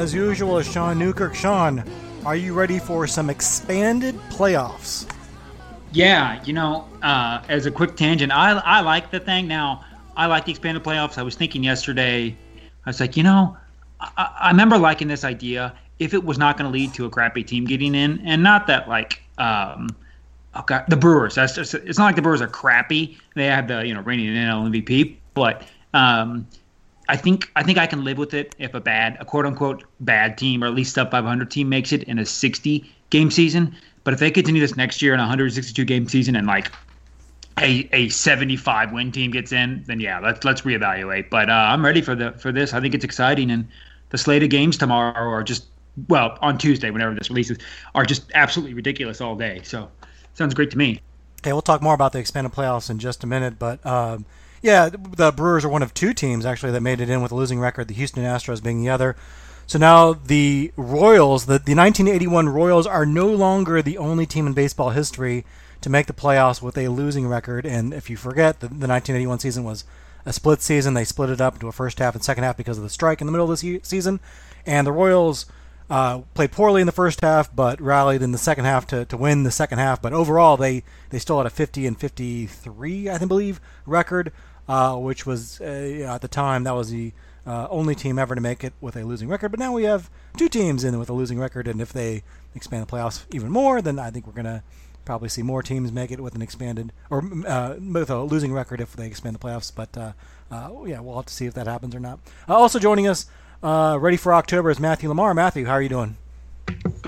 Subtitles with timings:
[0.00, 1.34] as usual, is Sean Newkirk.
[1.34, 1.84] Sean,
[2.24, 5.06] are you ready for some expanded playoffs?
[5.92, 9.46] Yeah, you know, uh, as a quick tangent, I, I like the thing.
[9.46, 9.84] Now,
[10.16, 11.18] I like the expanded playoffs.
[11.18, 12.34] I was thinking yesterday,
[12.86, 13.58] I was like, you know,
[14.00, 17.10] I, I remember liking this idea if it was not going to lead to a
[17.10, 19.90] crappy team getting in, and not that like um,
[20.56, 21.34] okay, the Brewers.
[21.34, 23.18] That's just, it's not like the Brewers are crappy.
[23.34, 26.46] They have the you know reigning NL MVP, but um,
[27.10, 29.82] I think I think I can live with it if a bad, a quote unquote
[29.98, 33.76] bad team or at least sub 500 team makes it in a 60 game season.
[34.04, 36.70] But if they continue this next year in a 162 game season and like
[37.58, 41.30] a, a 75 win team gets in, then yeah, let's let's reevaluate.
[41.30, 42.72] But uh, I'm ready for the for this.
[42.74, 43.66] I think it's exciting, and
[44.10, 45.66] the slate of games tomorrow are just
[46.08, 47.58] well on Tuesday, whenever this releases,
[47.96, 49.62] are just absolutely ridiculous all day.
[49.64, 49.90] So
[50.34, 51.00] sounds great to me.
[51.40, 54.26] Okay, we'll talk more about the expanded playoffs in just a minute, but um,
[54.62, 57.36] yeah, the Brewers are one of two teams actually that made it in with a
[57.36, 57.88] losing record.
[57.88, 59.16] The Houston Astros being the other.
[59.66, 64.52] So now the Royals, the, the 1981 Royals, are no longer the only team in
[64.52, 65.44] baseball history
[65.80, 67.64] to make the playoffs with a losing record.
[67.64, 69.84] And if you forget, the, the 1981 season was
[70.26, 70.94] a split season.
[70.94, 73.20] They split it up into a first half and second half because of the strike
[73.20, 74.20] in the middle of the season.
[74.66, 75.46] And the Royals
[75.88, 79.16] uh, played poorly in the first half, but rallied in the second half to, to
[79.16, 80.00] win the second half.
[80.00, 84.32] But overall, they, they still had a 50 and 53, I think, believe, record,
[84.70, 87.12] uh, which was uh, at the time that was the
[87.44, 89.50] uh, only team ever to make it with a losing record.
[89.50, 92.22] But now we have two teams in with a losing record, and if they
[92.54, 94.62] expand the playoffs even more, then I think we're gonna
[95.04, 98.80] probably see more teams make it with an expanded or uh, with a losing record
[98.80, 99.72] if they expand the playoffs.
[99.74, 100.12] But uh,
[100.52, 102.20] uh, yeah, we'll have to see if that happens or not.
[102.46, 103.26] also joining us
[103.64, 105.34] uh, ready for October is Matthew Lamar.
[105.34, 106.16] Matthew, how are you doing?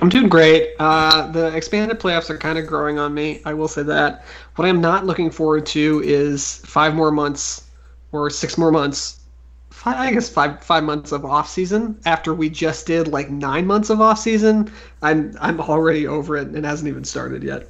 [0.00, 0.70] I'm doing great.
[0.78, 3.40] Uh, the expanded playoffs are kind of growing on me.
[3.44, 4.24] I will say that.
[4.56, 7.68] What I'm not looking forward to is five more months
[8.10, 9.20] or six more months.
[9.70, 13.66] Five, I guess five five months of off season after we just did like nine
[13.66, 14.70] months of off season.
[15.02, 17.68] I'm I'm already over it and it hasn't even started yet.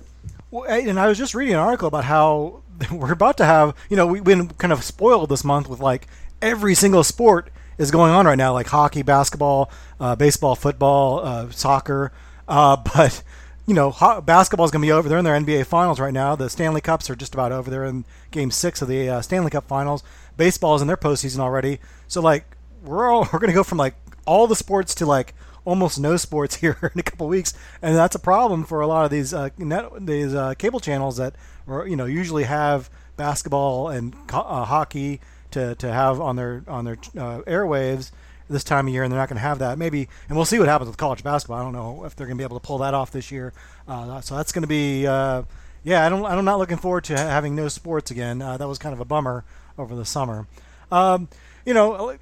[0.51, 2.63] Well, and I was just reading an article about how
[2.93, 3.75] we're about to have.
[3.89, 6.07] You know, we've been kind of spoiled this month with like
[6.41, 9.71] every single sport is going on right now, like hockey, basketball,
[10.03, 12.13] uh, baseball, football, uh, soccer.
[12.49, 13.23] Uh, but
[13.67, 15.09] you know, ho- basketball is going to be over.
[15.09, 16.35] They're in their NBA finals right now.
[16.35, 17.71] The Stanley Cups are just about over.
[17.71, 20.03] They're in Game Six of the uh, Stanley Cup Finals.
[20.37, 21.79] Baseball is in their postseason already.
[22.09, 23.95] So like, we're all we're going to go from like
[24.27, 28.17] all the sports to like almost no sports here in a couple weeks, and that's
[28.17, 31.37] a problem for a lot of these uh, net, these uh, cable channels that
[31.69, 35.21] are, you know usually have basketball and uh, hockey
[35.53, 38.11] to, to have on their on their uh, airwaves
[38.49, 39.79] this time of year, and they're not going to have that.
[39.79, 41.59] Maybe, and we'll see what happens with college basketball.
[41.59, 43.53] I don't know if they're going to be able to pull that off this year.
[43.87, 45.43] Uh, so that's going to be, uh,
[45.85, 48.43] yeah, I don't, I'm not looking forward to having no sports again.
[48.43, 49.45] Uh, that was kind of a bummer
[49.79, 50.47] over the summer.
[50.91, 51.29] Um,
[51.65, 52.17] you know,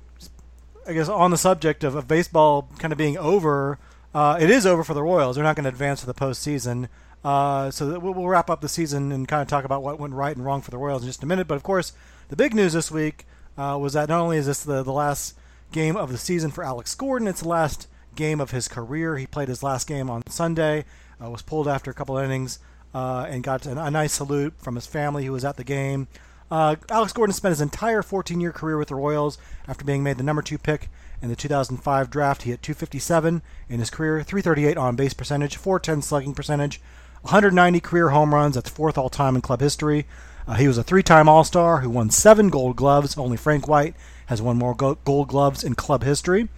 [0.86, 3.78] I guess on the subject of, of baseball kind of being over,
[4.14, 5.36] uh, it is over for the Royals.
[5.36, 6.88] They're not going to advance to the postseason.
[7.22, 10.14] Uh, so we'll, we'll wrap up the season and kind of talk about what went
[10.14, 11.46] right and wrong for the Royals in just a minute.
[11.46, 11.92] But of course,
[12.28, 13.26] the big news this week
[13.58, 15.34] uh, was that not only is this the, the last
[15.72, 19.16] game of the season for Alex Gordon, it's the last game of his career.
[19.16, 20.84] He played his last game on Sunday,
[21.22, 22.58] uh, was pulled after a couple innings,
[22.94, 26.08] uh, and got a, a, nice salute from his family who was at the game.
[26.50, 29.38] Uh, Alex Gordon spent his entire 14 year career with the Royals
[29.68, 30.88] after being made the number two pick
[31.22, 32.42] in the 2005 draft.
[32.42, 36.80] He hit 257 in his career, 338 on base percentage, 410 slugging percentage,
[37.22, 38.56] 190 career home runs.
[38.56, 40.06] That's fourth all time in club history.
[40.50, 43.16] Uh, he was a three time All Star who won seven gold gloves.
[43.16, 43.94] Only Frank White
[44.26, 46.48] has won more gold gloves in club history.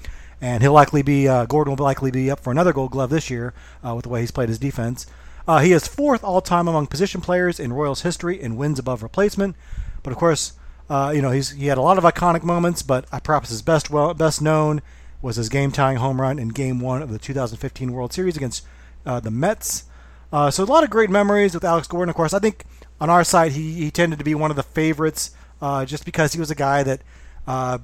[0.40, 3.28] And he'll likely be, uh, Gordon will likely be up for another gold glove this
[3.28, 3.52] year
[3.86, 5.06] uh, with the way he's played his defense.
[5.46, 9.02] Uh, he is fourth all time among position players in Royals history in wins above
[9.02, 9.56] replacement.
[10.02, 10.54] But of course,
[10.88, 13.60] uh, you know, he's, he had a lot of iconic moments, but I perhaps his
[13.60, 14.80] best, well, best known
[15.20, 18.64] was his game tying home run in game one of the 2015 World Series against
[19.04, 19.84] uh, the Mets.
[20.32, 22.08] So a lot of great memories with Alex Gordon.
[22.08, 22.64] Of course, I think
[23.02, 26.32] on our side he, he tended to be one of the favorites uh, just because
[26.32, 27.00] he was a guy that
[27.48, 27.78] uh,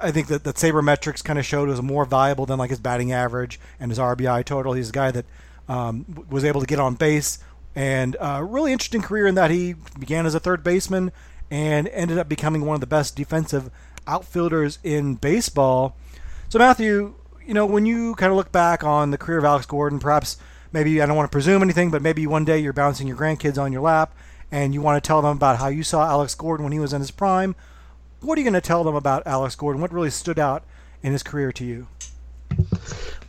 [0.00, 3.12] I think that, that sabermetrics kind of showed was more valuable than like his batting
[3.12, 4.72] average and his RBI total.
[4.72, 5.26] He's a guy that
[5.68, 7.38] um, was able to get on base
[7.74, 11.12] and uh, really interesting career in that he began as a third baseman
[11.50, 13.70] and ended up becoming one of the best defensive
[14.06, 15.96] outfielders in baseball.
[16.48, 17.14] So Matthew,
[17.44, 20.38] you know when you kind of look back on the career of Alex Gordon, perhaps
[20.72, 23.60] maybe I don't want to presume anything, but maybe one day you're bouncing your grandkids
[23.60, 24.16] on your lap
[24.50, 26.92] and you want to tell them about how you saw Alex Gordon when he was
[26.92, 27.54] in his prime.
[28.20, 29.80] What are you going to tell them about Alex Gordon?
[29.80, 30.64] What really stood out
[31.02, 31.88] in his career to you?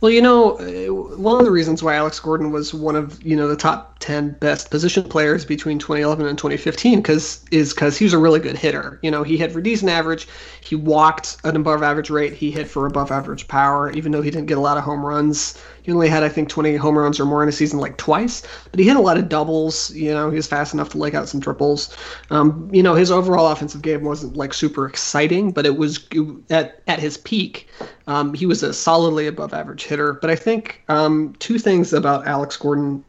[0.00, 3.34] Well, you know, uh, one of the reasons why Alex Gordon was one of you
[3.34, 8.04] know the top 10 best position players between 2011 and 2015 because is because he
[8.04, 9.00] was a really good hitter.
[9.02, 10.28] You know, he hit for decent average.
[10.60, 12.32] He walked at an above average rate.
[12.32, 15.04] He hit for above average power, even though he didn't get a lot of home
[15.04, 15.60] runs.
[15.88, 18.42] He only had, I think, 20 home runs or more in a season like twice,
[18.70, 19.90] but he hit a lot of doubles.
[19.94, 21.96] You know, he was fast enough to leg out some triples.
[22.28, 26.06] Um, you know, his overall offensive game wasn't like super exciting, but it was
[26.50, 27.68] at, at his peak.
[28.06, 30.12] Um, he was a solidly above average hitter.
[30.12, 33.02] But I think um, two things about Alex Gordon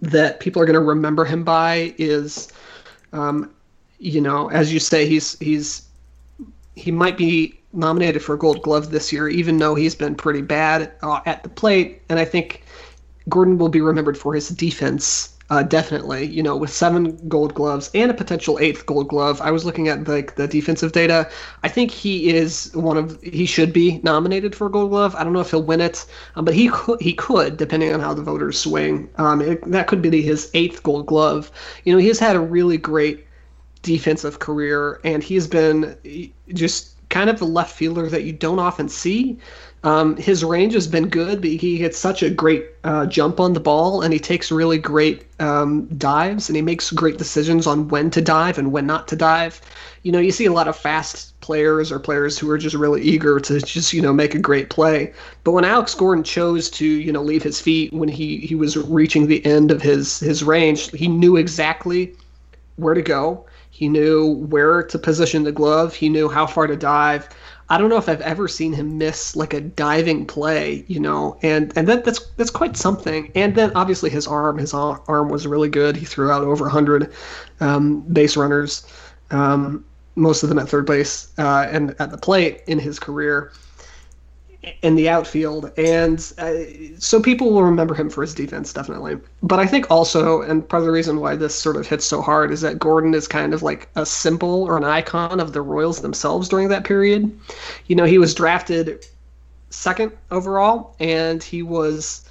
[0.00, 2.48] that people are going to remember him by is,
[3.12, 3.54] um,
[4.00, 5.86] you know, as you say, he's he's
[6.74, 10.42] he might be nominated for a Gold Glove this year, even though he's been pretty
[10.42, 12.02] bad uh, at the plate.
[12.08, 12.64] And I think
[13.28, 15.34] Gordon will be remembered for his defense.
[15.50, 19.40] Uh, definitely, you know, with seven Gold Gloves and a potential eighth Gold Glove.
[19.40, 21.30] I was looking at like the, defensive data.
[21.62, 25.14] I think he is one of he should be nominated for a Gold Glove.
[25.14, 26.04] I don't know if he'll win it,
[26.36, 29.08] um, but he could he could depending on how the voters swing.
[29.16, 31.50] Um, it, that could be his eighth Gold Glove.
[31.84, 33.26] You know, he's had a really great
[33.80, 35.96] defensive career, and he's been
[36.52, 39.38] just kind of a left fielder that you don't often see.
[39.84, 43.52] Um, his range has been good, but he gets such a great uh, jump on
[43.52, 47.86] the ball, and he takes really great um, dives, and he makes great decisions on
[47.86, 49.60] when to dive and when not to dive.
[50.02, 53.02] You know, you see a lot of fast players or players who are just really
[53.02, 55.12] eager to just you know make a great play.
[55.44, 58.76] But when Alex Gordon chose to you know leave his feet when he he was
[58.76, 62.16] reaching the end of his his range, he knew exactly
[62.76, 63.44] where to go
[63.78, 65.94] he knew where to position the glove.
[65.94, 67.28] He knew how far to dive.
[67.68, 71.38] I don't know if I've ever seen him miss like a diving play, you know,
[71.42, 73.30] and and that that's that's quite something.
[73.36, 75.94] And then obviously his arm, his arm was really good.
[75.94, 77.12] He threw out over 100
[77.60, 78.84] um, base runners,
[79.30, 79.84] um,
[80.16, 83.52] most of them at third base uh, and at the plate in his career
[84.82, 86.54] in the outfield, and uh,
[86.98, 89.18] so people will remember him for his defense definitely.
[89.42, 92.22] But I think also, and part of the reason why this sort of hits so
[92.22, 95.62] hard is that Gordon is kind of like a symbol or an icon of the
[95.62, 97.38] Royals themselves during that period.
[97.86, 99.04] You know, he was drafted
[99.70, 102.27] second overall, and he was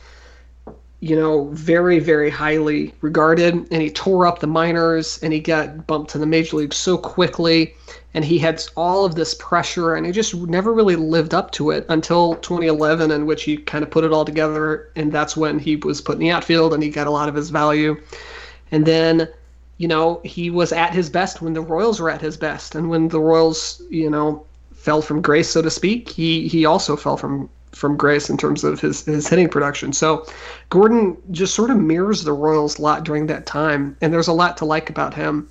[0.99, 3.53] you know, very, very highly regarded.
[3.53, 6.97] And he tore up the minors and he got bumped to the major leagues so
[6.97, 7.75] quickly
[8.17, 11.69] and he had all of this pressure and he just never really lived up to
[11.69, 15.59] it until 2011 in which he kind of put it all together and that's when
[15.59, 17.95] he was put in the outfield and he got a lot of his value
[18.71, 19.27] and then
[19.77, 22.89] you know he was at his best when the royals were at his best and
[22.89, 24.43] when the royals you know
[24.73, 27.47] fell from grace so to speak he he also fell from
[27.77, 29.93] from grace in terms of his his hitting production.
[29.93, 30.25] So
[30.69, 34.33] gordon just sort of mirrors the royals a lot during that time and there's a
[34.33, 35.49] lot to like about him.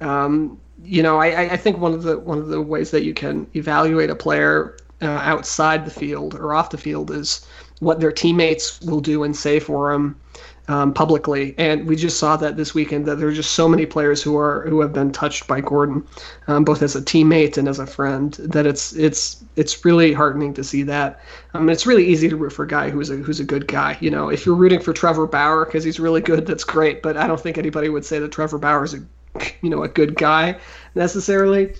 [0.00, 3.14] Um, you know, I, I think one of the one of the ways that you
[3.14, 7.46] can evaluate a player uh, outside the field or off the field is
[7.80, 10.18] what their teammates will do and say for them
[10.68, 11.54] um, publicly.
[11.58, 14.36] And we just saw that this weekend that there are just so many players who
[14.36, 16.06] are who have been touched by Gordon,
[16.48, 18.34] um, both as a teammate and as a friend.
[18.34, 21.20] That it's it's it's really heartening to see that.
[21.54, 23.96] Um, it's really easy to root for a guy who's a who's a good guy.
[24.00, 27.02] You know, if you're rooting for Trevor Bauer because he's really good, that's great.
[27.02, 29.02] But I don't think anybody would say that Trevor Bauer is a
[29.62, 30.58] you know a good guy
[30.94, 31.74] necessarily.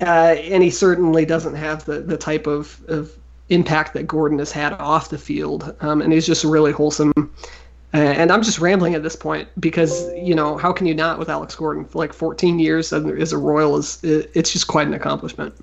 [0.00, 3.16] Uh, and he certainly doesn't have the, the type of, of
[3.48, 5.74] impact that Gordon has had off the field.
[5.80, 7.12] Um, and he's just really wholesome.
[7.96, 11.18] Uh, and I'm just rambling at this point because, you know, how can you not
[11.18, 11.88] with Alex Gordon?
[11.94, 15.54] Like 14 years and as a Royal, is it's just quite an accomplishment.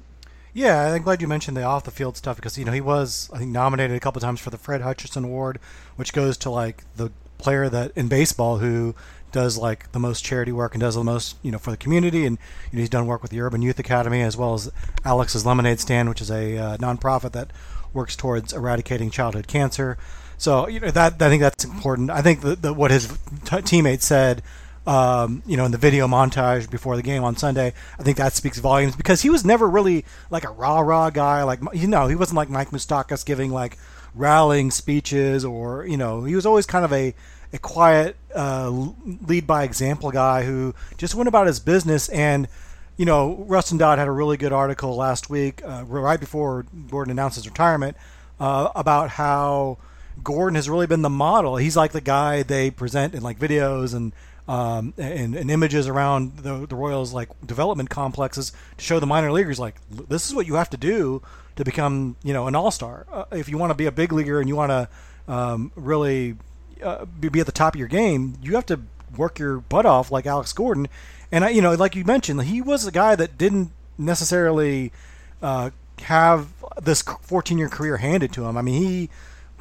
[0.52, 3.30] Yeah, I'm glad you mentioned the off the field stuff because, you know, he was,
[3.32, 5.60] I think, nominated a couple times for the Fred Hutchinson Award,
[5.96, 8.96] which goes to like the player that in baseball who
[9.32, 12.26] does like the most charity work and does the most you know for the community
[12.26, 12.38] and
[12.72, 14.72] you know, he's done work with the urban youth academy as well as
[15.04, 17.52] alex's lemonade stand which is a uh, nonprofit that
[17.94, 19.98] works towards eradicating childhood cancer
[20.44, 22.44] so you know that i think that's important i think
[22.82, 24.42] what his t- teammates said
[24.86, 28.34] um, you know, in the video montage before the game on Sunday, I think that
[28.34, 31.44] speaks volumes because he was never really like a rah rah guy.
[31.44, 33.78] Like you know, he wasn't like Mike Moustakas giving like
[34.14, 37.16] rallying speeches or you know, he was always kind of a
[37.54, 38.70] a quiet uh,
[39.26, 42.10] lead by example guy who just went about his business.
[42.10, 42.50] And
[42.98, 47.12] you know, Rustin Dodd had a really good article last week, uh, right before Gordon
[47.12, 47.96] announced his retirement,
[48.40, 49.78] uh, about how
[50.22, 51.58] Gordon has really been the model.
[51.58, 54.14] He's like the guy they present in like videos and
[54.46, 59.32] um, and, and, images around the, the Royals like development complexes to show the minor
[59.32, 61.22] leaguers like this is what you have to do
[61.56, 63.08] to become you know an all star.
[63.10, 64.90] Uh, if you want to be a big leaguer and you want to
[65.32, 66.36] um, really
[66.84, 68.82] uh, be at the top of your game, you have to
[69.16, 70.88] work your butt off like Alex Gordon.
[71.32, 74.92] And I, you know, like you mentioned, he was a guy that didn't necessarily
[75.42, 75.70] uh,
[76.02, 76.50] have
[76.82, 78.58] this 14-year career handed to him.
[78.58, 79.10] I mean, he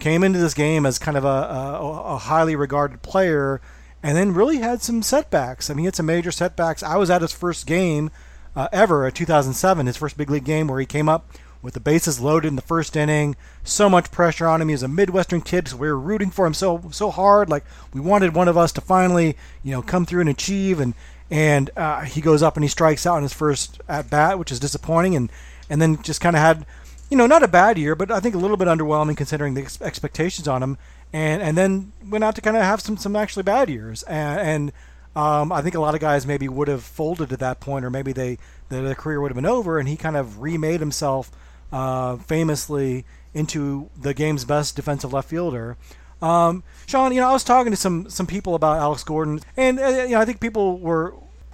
[0.03, 3.61] came into this game as kind of a, a, a highly regarded player
[4.03, 5.71] and then really had some setbacks.
[5.71, 6.83] I mean, he had some major setbacks.
[6.83, 8.11] I was at his first game
[8.57, 11.31] uh, ever, 2007, his first big league game, where he came up
[11.63, 13.37] with the bases loaded in the first inning.
[13.63, 14.69] So much pressure on him.
[14.69, 17.49] He was a Midwestern kid, so we were rooting for him so so hard.
[17.49, 20.81] Like we wanted one of us to finally, you know, come through and achieve.
[20.81, 20.95] And
[21.31, 24.51] and uh, he goes up and he strikes out in his first at bat, which
[24.51, 25.15] is disappointing.
[25.15, 25.31] And
[25.71, 26.67] and then just kind of had,
[27.13, 29.61] you know, not a bad year, but I think a little bit underwhelming considering the
[29.61, 30.79] ex- expectations on him.
[31.13, 34.03] And and then went out to kind of have some some actually bad years.
[34.05, 34.73] And, and
[35.15, 37.91] um, I think a lot of guys maybe would have folded at that point, or
[37.91, 38.39] maybe they
[38.71, 39.79] their career would have been over.
[39.79, 41.31] And he kind of remade himself
[41.71, 43.05] uh, famously
[43.35, 45.77] into the game's best defensive left fielder.
[46.23, 49.79] Um, Sean, you know, I was talking to some some people about Alex Gordon, and
[49.79, 51.13] uh, you know, I think people were,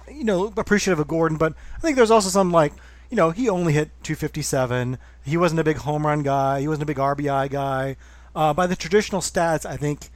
[0.09, 2.71] you know, appreciative of Gordon, but I think there's also some like,
[3.09, 4.97] you know, he only hit 257.
[5.29, 6.61] He wasn't a big home run guy.
[6.61, 7.95] He wasn't a big RBI guy.
[8.35, 10.09] Uh, by the traditional stats, I think,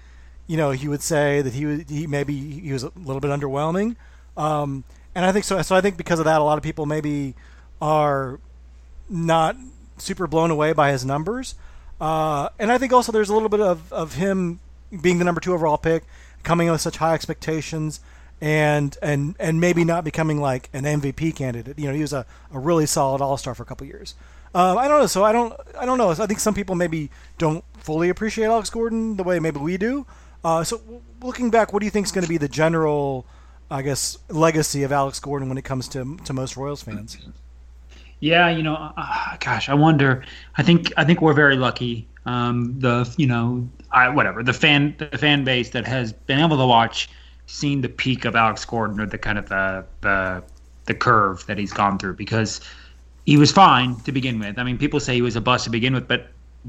[0.48, 3.32] you know, he would say that he was he maybe he was a little bit
[3.32, 3.96] underwhelming,
[4.38, 4.84] um,
[5.15, 5.62] and I think so.
[5.62, 7.36] So I think because of that, a lot of people maybe
[7.82, 8.39] are
[9.10, 9.55] not
[9.98, 11.55] super blown away by his numbers.
[12.00, 14.60] Uh, and I think also there's a little bit of, of him
[15.01, 16.03] being the number two overall pick,
[16.43, 18.00] coming with such high expectations,
[18.41, 21.79] and and and maybe not becoming like an MVP candidate.
[21.79, 24.15] You know, he was a, a really solid All Star for a couple years.
[24.54, 25.08] Uh, I don't know.
[25.08, 26.12] So I don't I don't know.
[26.12, 30.06] I think some people maybe don't fully appreciate Alex Gordon the way maybe we do.
[30.44, 30.82] Uh, so
[31.22, 33.26] looking back, what do you think is going to be the general,
[33.72, 37.18] I guess, legacy of Alex Gordon when it comes to to most Royals fans?
[38.20, 40.24] Yeah, you know, uh, gosh, I wonder.
[40.56, 42.08] I think I think we're very lucky.
[42.26, 46.58] Um, the you know, I whatever the fan the fan base that has been able
[46.58, 47.10] to watch,
[47.48, 50.44] seen the peak of Alex Gordon or the kind of the the
[50.86, 52.62] the curve that he's gone through because
[53.25, 54.60] he was fine to begin with.
[54.60, 56.27] I mean, people say he was a bust to begin with, but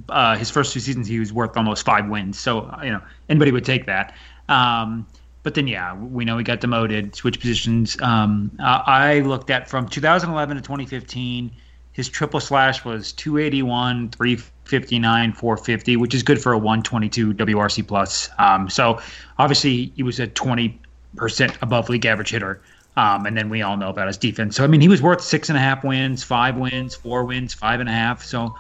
[0.09, 2.39] uh, his first two seasons he was worth almost five wins.
[2.39, 4.15] So you know, anybody would take that.
[4.49, 5.07] Um,
[5.45, 8.01] but then, yeah, we know he got demoted, switch positions.
[8.01, 11.51] Um, uh, I looked at from 2011 to 2015,
[11.93, 18.31] his triple slash was 281, 359, 450, which is good for a 122 WRC plus.
[18.39, 19.01] Um, so
[19.39, 20.79] obviously, he was a 20%
[21.63, 22.63] above league average hitter.
[22.97, 24.57] Um, and then we all know about his defense.
[24.57, 27.53] So I mean, he was worth six and a half wins, five wins, four wins,
[27.53, 28.25] five and a half.
[28.25, 28.55] So,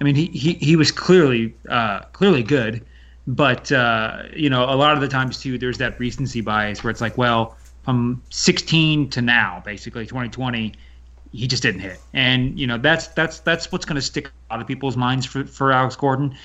[0.00, 2.84] I mean, he he, he was clearly uh, clearly good.
[3.26, 6.90] But uh, you know, a lot of the times too, there's that recency bias where
[6.90, 10.72] it's like, well, from 16 to now, basically 2020,
[11.32, 14.60] he just didn't hit, and you know that's that's that's what's going to stick lot
[14.60, 16.36] of people's minds for for Alex Gordon.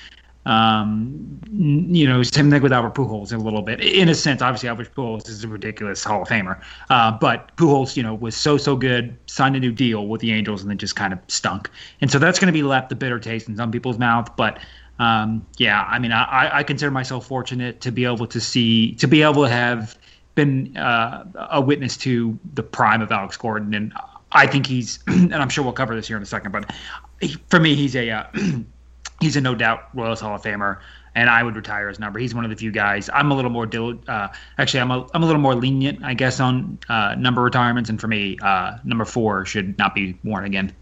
[0.48, 3.80] Um, you know, same thing with Albert Pujols a little bit.
[3.80, 7.96] In a sense, obviously Albert Pujols is a ridiculous Hall of Famer, uh, but Pujols,
[7.96, 10.78] you know, was so so good, signed a new deal with the Angels, and then
[10.78, 11.70] just kind of stunk.
[12.00, 14.34] And so that's going to be left a bitter taste in some people's mouth.
[14.36, 14.58] But
[14.98, 19.06] um, yeah, I mean, I, I consider myself fortunate to be able to see, to
[19.06, 19.98] be able to have
[20.34, 23.92] been uh, a witness to the prime of Alex Gordon, and
[24.32, 26.72] I think he's, and I'm sure we'll cover this here in a second, but
[27.20, 28.24] he, for me, he's a uh,
[29.20, 30.78] he's a no doubt Royals Hall of Famer,
[31.14, 32.18] and I would retire his number.
[32.18, 33.10] He's one of the few guys.
[33.12, 36.14] I'm a little more dil- uh, actually, I'm a, I'm a little more lenient, I
[36.14, 40.44] guess, on uh, number retirements, and for me, uh, number four should not be worn
[40.44, 40.74] again.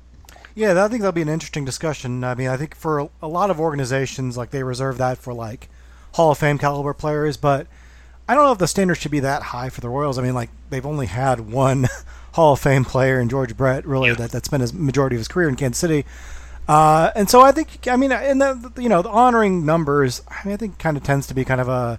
[0.55, 2.25] Yeah, I think that'll be an interesting discussion.
[2.25, 5.69] I mean, I think for a lot of organizations, like they reserve that for like
[6.15, 7.67] Hall of Fame caliber players, but
[8.27, 10.19] I don't know if the standard should be that high for the Royals.
[10.19, 11.89] I mean, like they've only had one
[12.33, 14.15] Hall of Fame player in George Brett, really, yeah.
[14.15, 16.07] that that spent his majority of his career in Kansas City.
[16.69, 20.45] Uh, and so I think, I mean, in the you know the honoring numbers, I
[20.45, 21.99] mean, I think kind of tends to be kind of a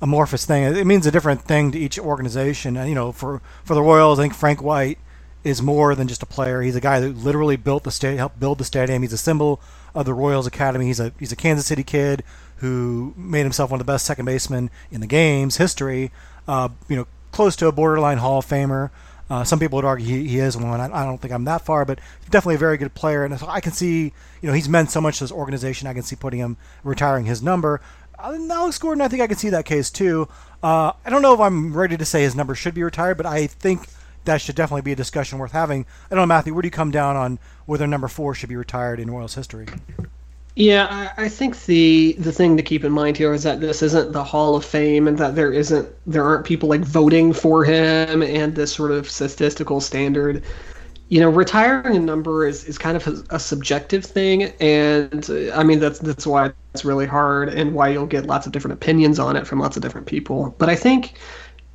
[0.00, 0.64] amorphous thing.
[0.64, 2.76] It means a different thing to each organization.
[2.76, 4.98] And you know, for for the Royals, I think Frank White
[5.42, 6.62] is more than just a player.
[6.62, 9.02] He's a guy that literally built the stadium, helped build the stadium.
[9.02, 9.60] He's a symbol
[9.94, 10.86] of the Royals Academy.
[10.86, 12.22] He's a he's a Kansas City kid
[12.58, 16.12] who made himself one of the best second basemen in the game's history.
[16.46, 18.90] Uh, you know, close to a borderline Hall of Famer.
[19.30, 20.80] Uh, some people would argue he, he is one.
[20.80, 21.98] I, I, don't think I'm that far, but
[22.30, 23.24] definitely a very good player.
[23.24, 24.12] And so I can see,
[24.42, 25.88] you know, he's meant so much to this organization.
[25.88, 27.80] I can see putting him retiring his number.
[28.18, 30.28] Uh, Alex Gordon, I think I can see that case too.
[30.62, 33.26] Uh, I don't know if I'm ready to say his number should be retired, but
[33.26, 33.88] I think
[34.24, 35.86] that should definitely be a discussion worth having.
[36.10, 38.56] I don't know, Matthew, where do you come down on whether number four should be
[38.56, 39.66] retired in Royals history?
[40.56, 44.12] Yeah, I, think the the thing to keep in mind here is that this isn't
[44.12, 48.22] the Hall of Fame, and that there isn't there aren't people like voting for him,
[48.22, 50.44] and this sort of statistical standard.
[51.08, 55.52] You know, retiring a number is, is kind of a, a subjective thing, and uh,
[55.54, 58.74] I mean that's that's why it's really hard, and why you'll get lots of different
[58.74, 60.54] opinions on it from lots of different people.
[60.58, 61.14] But I think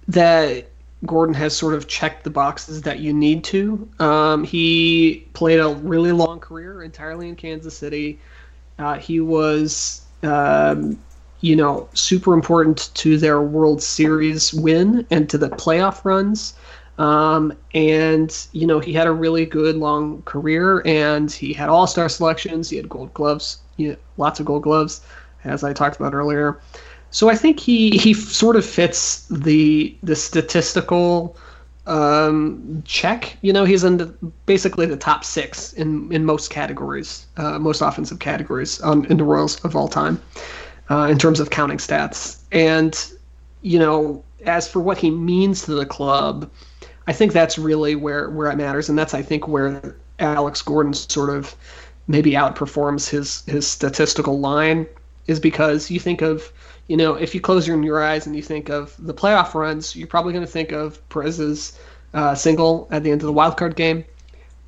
[0.07, 0.69] that
[1.05, 3.89] Gordon has sort of checked the boxes that you need to.
[4.00, 8.19] Um, he played a really long career entirely in Kansas City.
[8.79, 11.00] Uh, he was um,
[11.41, 16.53] you know, super important to their World Series win and to the playoff runs.
[16.98, 21.88] Um, and you know, he had a really good long career, and he had All
[21.88, 22.69] Star selections.
[22.69, 23.59] He had Gold Gloves,
[24.17, 25.01] lots of Gold Gloves,
[25.45, 26.59] as I talked about earlier.
[27.12, 31.38] So I think he he sort of fits the the statistical
[31.89, 33.36] um, check.
[33.41, 34.05] You know, he's in the,
[34.46, 39.24] basically the top six in in most categories, uh, most offensive categories um, in the
[39.24, 40.22] Royals of all time,
[40.89, 42.38] uh, in terms of counting stats.
[42.51, 42.96] And
[43.63, 46.50] you know, as for what he means to the club,
[47.08, 50.93] I think that's really where where it matters, and that's I think where Alex Gordon
[50.93, 51.55] sort of
[52.08, 54.86] maybe outperforms his his statistical line
[55.25, 56.51] is because you think of
[56.89, 59.96] you know, if you close your, your eyes and you think of the playoff runs,
[59.96, 61.79] you're probably going to think of Perez's
[62.15, 64.03] uh, single at the end of the wild card game.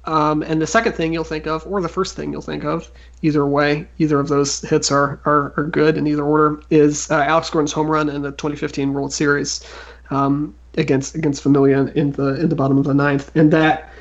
[0.06, 2.92] Um, and the second thing you'll think of, or the first thing you'll think of,
[3.24, 7.22] either way, either of those hits are are, are good in either order, is uh,
[7.22, 9.64] Alex Gordon's home run in the 2015 World Series
[10.12, 13.92] um, against against Familia in the in the bottom of the ninth, and that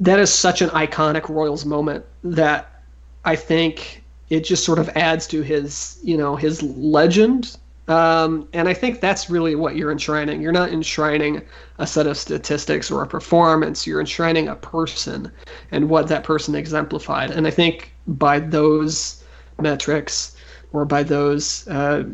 [0.00, 2.82] that is such an iconic Royals moment that
[3.24, 7.56] I think it just sort of adds to his you know his legend
[7.88, 10.42] um, and I think that's really what you're enshrining.
[10.42, 11.42] You're not enshrining
[11.78, 13.86] a set of statistics or a performance.
[13.86, 15.30] You're enshrining a person
[15.70, 17.30] and what that person exemplified.
[17.30, 19.22] And I think by those
[19.60, 20.36] metrics
[20.72, 22.04] or by those uh,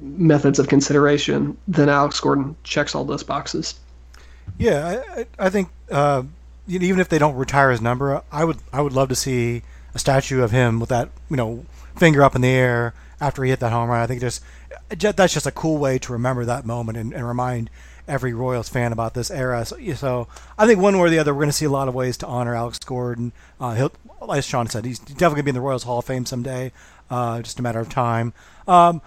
[0.00, 3.74] methods of consideration, then Alex Gordon checks all those boxes.
[4.58, 6.22] Yeah, I, I think uh,
[6.66, 9.62] even if they don't retire his number, I would I would love to see
[9.94, 11.64] a statue of him with that you know
[11.96, 14.00] finger up in the air after he hit that home run.
[14.00, 14.42] I think just
[14.88, 17.70] that's just a cool way to remember that moment and, and remind
[18.08, 19.64] every Royals fan about this era.
[19.64, 20.28] So, so,
[20.58, 22.16] I think one way or the other, we're going to see a lot of ways
[22.18, 23.32] to honor Alex Gordon.
[23.60, 23.88] Uh,
[24.32, 26.72] as Sean said, he's definitely going to be in the Royals Hall of Fame someday.
[27.08, 28.32] Uh, just a matter of time.
[28.68, 29.00] Um,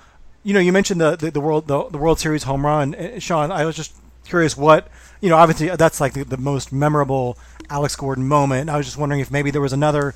[0.43, 3.23] you know, you mentioned the the, the world the, the, World Series home run, and
[3.23, 3.51] Sean.
[3.51, 3.93] I was just
[4.25, 4.89] curious what
[5.21, 5.37] you know.
[5.37, 7.37] Obviously, that's like the, the most memorable
[7.69, 8.69] Alex Gordon moment.
[8.69, 10.13] I was just wondering if maybe there was another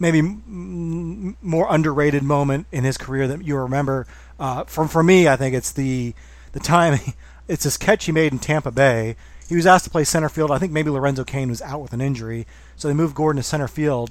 [0.00, 4.06] maybe m- more underrated moment in his career that you remember.
[4.40, 6.14] Uh, from for me, I think it's the
[6.52, 6.98] the time
[7.48, 9.14] it's this catch he made in Tampa Bay.
[9.48, 10.50] He was asked to play center field.
[10.50, 13.46] I think maybe Lorenzo Cain was out with an injury, so they moved Gordon to
[13.46, 14.10] center field,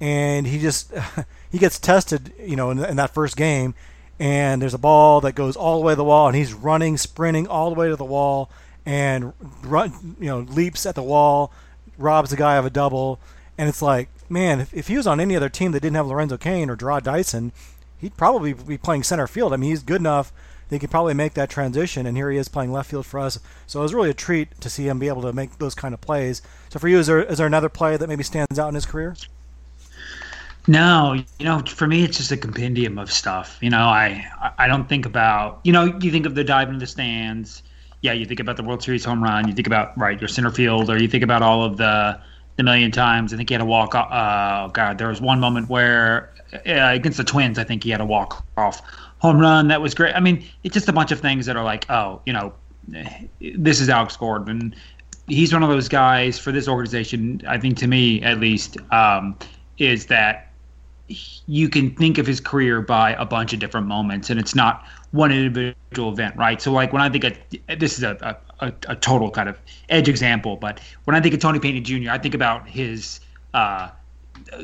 [0.00, 0.92] and he just
[1.50, 3.74] he gets tested, you know, in, in that first game.
[4.18, 6.96] And there's a ball that goes all the way to the wall, and he's running,
[6.96, 8.50] sprinting all the way to the wall,
[8.84, 11.52] and run, you know, leaps at the wall,
[11.98, 13.18] robs the guy of a double,
[13.58, 16.06] and it's like man, if, if he was on any other team that didn't have
[16.06, 17.52] Lorenzo Cain or Jarrod Dyson,
[17.98, 19.52] he'd probably be playing center field.
[19.52, 20.32] I mean, he's good enough
[20.72, 23.38] he could probably make that transition, and here he is playing left field for us.
[23.66, 25.92] So it was really a treat to see him be able to make those kind
[25.92, 26.40] of plays.
[26.70, 28.86] So for you, is there is there another play that maybe stands out in his
[28.86, 29.14] career?
[30.66, 33.58] No, you know, for me, it's just a compendium of stuff.
[33.60, 34.26] You know, I
[34.58, 37.62] I don't think about you know you think of the dive into the stands.
[38.00, 39.46] Yeah, you think about the World Series home run.
[39.46, 42.18] You think about right your center field, or you think about all of the
[42.56, 43.32] the million times.
[43.32, 43.94] I think he had a walk.
[43.94, 47.90] Uh, oh God, there was one moment where uh, against the Twins, I think he
[47.90, 48.82] had a walk off
[49.18, 50.14] home run that was great.
[50.14, 52.52] I mean, it's just a bunch of things that are like, oh, you know,
[53.56, 54.74] this is Alex Gordon.
[55.28, 57.40] He's one of those guys for this organization.
[57.46, 59.38] I think to me, at least, um,
[59.78, 60.52] is that
[61.46, 64.84] you can think of his career by a bunch of different moments, and it's not
[65.12, 66.60] one individual event, right?
[66.60, 67.38] So, like when I think of
[67.78, 71.40] this is a, a, a total kind of edge example, but when I think of
[71.40, 73.20] Tony Peña Jr., I think about his
[73.52, 73.90] uh,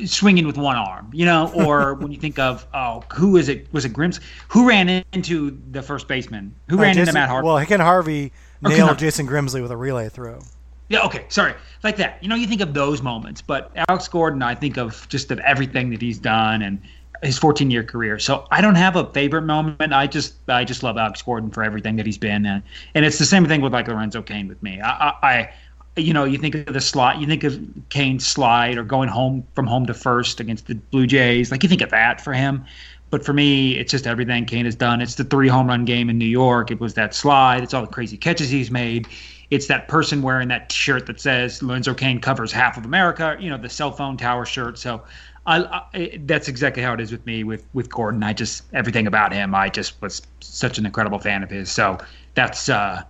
[0.05, 3.67] swinging with one arm, you know, or when you think of oh, who is it?
[3.71, 4.19] Was it Grims?
[4.47, 6.55] Who ran into the first baseman?
[6.69, 7.45] Who uh, ran Jason, into Matt Harvey?
[7.45, 8.31] Well, Ken Harvey
[8.61, 10.39] nailed Jason Grimsley with a relay throw.
[10.87, 11.53] Yeah, okay, sorry.
[11.83, 12.17] Like that.
[12.21, 15.37] You know, you think of those moments, but Alex Gordon, I think of just of
[15.39, 16.81] everything that he's done and
[17.23, 18.19] his 14 year career.
[18.19, 19.93] So I don't have a favorite moment.
[19.93, 22.63] I just I just love Alex Gordon for everything that he's been, and,
[22.95, 24.81] and it's the same thing with like Lorenzo Cain with me.
[24.81, 25.53] I, I,
[25.95, 29.45] you know, you think of the slot, you think of Cain's slide or going home
[29.53, 31.51] from home to first against the Blue Jays.
[31.51, 32.65] Like you think of that for him.
[33.11, 35.01] But for me, it's just everything Cain has done.
[35.01, 36.69] It's the three home run game in New York.
[36.69, 37.63] It was that slide.
[37.63, 39.07] It's all the crazy catches he's made.
[39.49, 43.35] It's that person wearing that shirt that says Lorenzo Cain covers half of America.
[43.39, 44.77] You know, the cell phone tower shirt.
[44.77, 45.01] So
[45.49, 48.21] I, I, that's exactly how it is with me with with Gordon.
[48.21, 49.55] I just everything about him.
[49.55, 51.71] I just was such an incredible fan of his.
[51.71, 51.97] So
[52.35, 53.01] that's uh,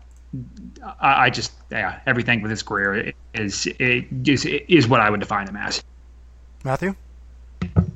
[1.02, 5.50] I, I just yeah everything with his career is is is what I would define
[5.50, 5.84] him as.
[6.64, 6.96] Matthew.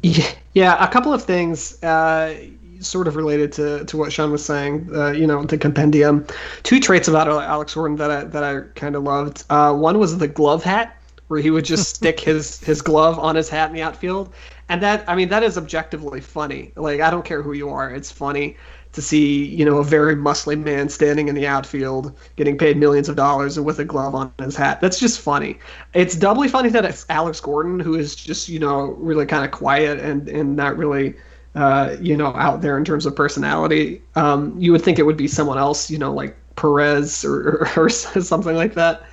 [0.02, 1.82] Yeah, yeah a couple of things.
[1.82, 2.36] Uh,
[2.82, 6.28] sort of related to, to what Sean was saying, uh, you know, the compendium.
[6.64, 9.46] Two traits about Alex Gordon that I that I kind of loved.
[9.50, 13.36] Uh, one was the glove hat where he would just stick his his glove on
[13.36, 14.34] his hat in the outfield,
[14.70, 16.72] and that I mean that is objectively funny.
[16.76, 18.58] Like I don't care who you are, it's funny
[18.94, 23.10] to see you know a very muscly man standing in the outfield getting paid millions
[23.10, 24.80] of dollars and with a glove on his hat.
[24.82, 25.58] That's just funny.
[25.94, 29.52] It's doubly funny that it's Alex Gordon who is just you know really kind of
[29.52, 31.16] quiet and and not really.
[31.56, 35.16] Uh, you know, out there in terms of personality, um, you would think it would
[35.16, 39.04] be someone else, you know, like Perez or, or, or something like that.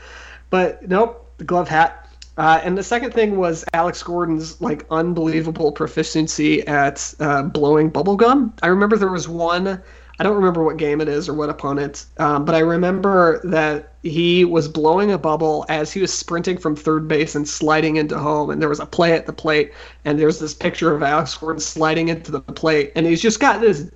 [0.49, 2.07] But nope, the glove hat.
[2.37, 8.53] Uh, and the second thing was Alex Gordon's like unbelievable proficiency at uh, blowing bubblegum.
[8.62, 9.83] I remember there was one.
[10.18, 13.94] I don't remember what game it is or what opponent, um, but I remember that
[14.03, 18.18] he was blowing a bubble as he was sprinting from third base and sliding into
[18.18, 18.50] home.
[18.50, 19.72] And there was a play at the plate,
[20.05, 23.62] and there's this picture of Alex Gordon sliding into the plate, and he's just got
[23.62, 23.90] this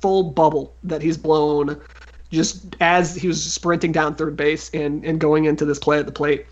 [0.00, 1.80] full bubble that he's blown
[2.32, 6.06] just as he was sprinting down third base and, and going into this play at
[6.06, 6.46] the plate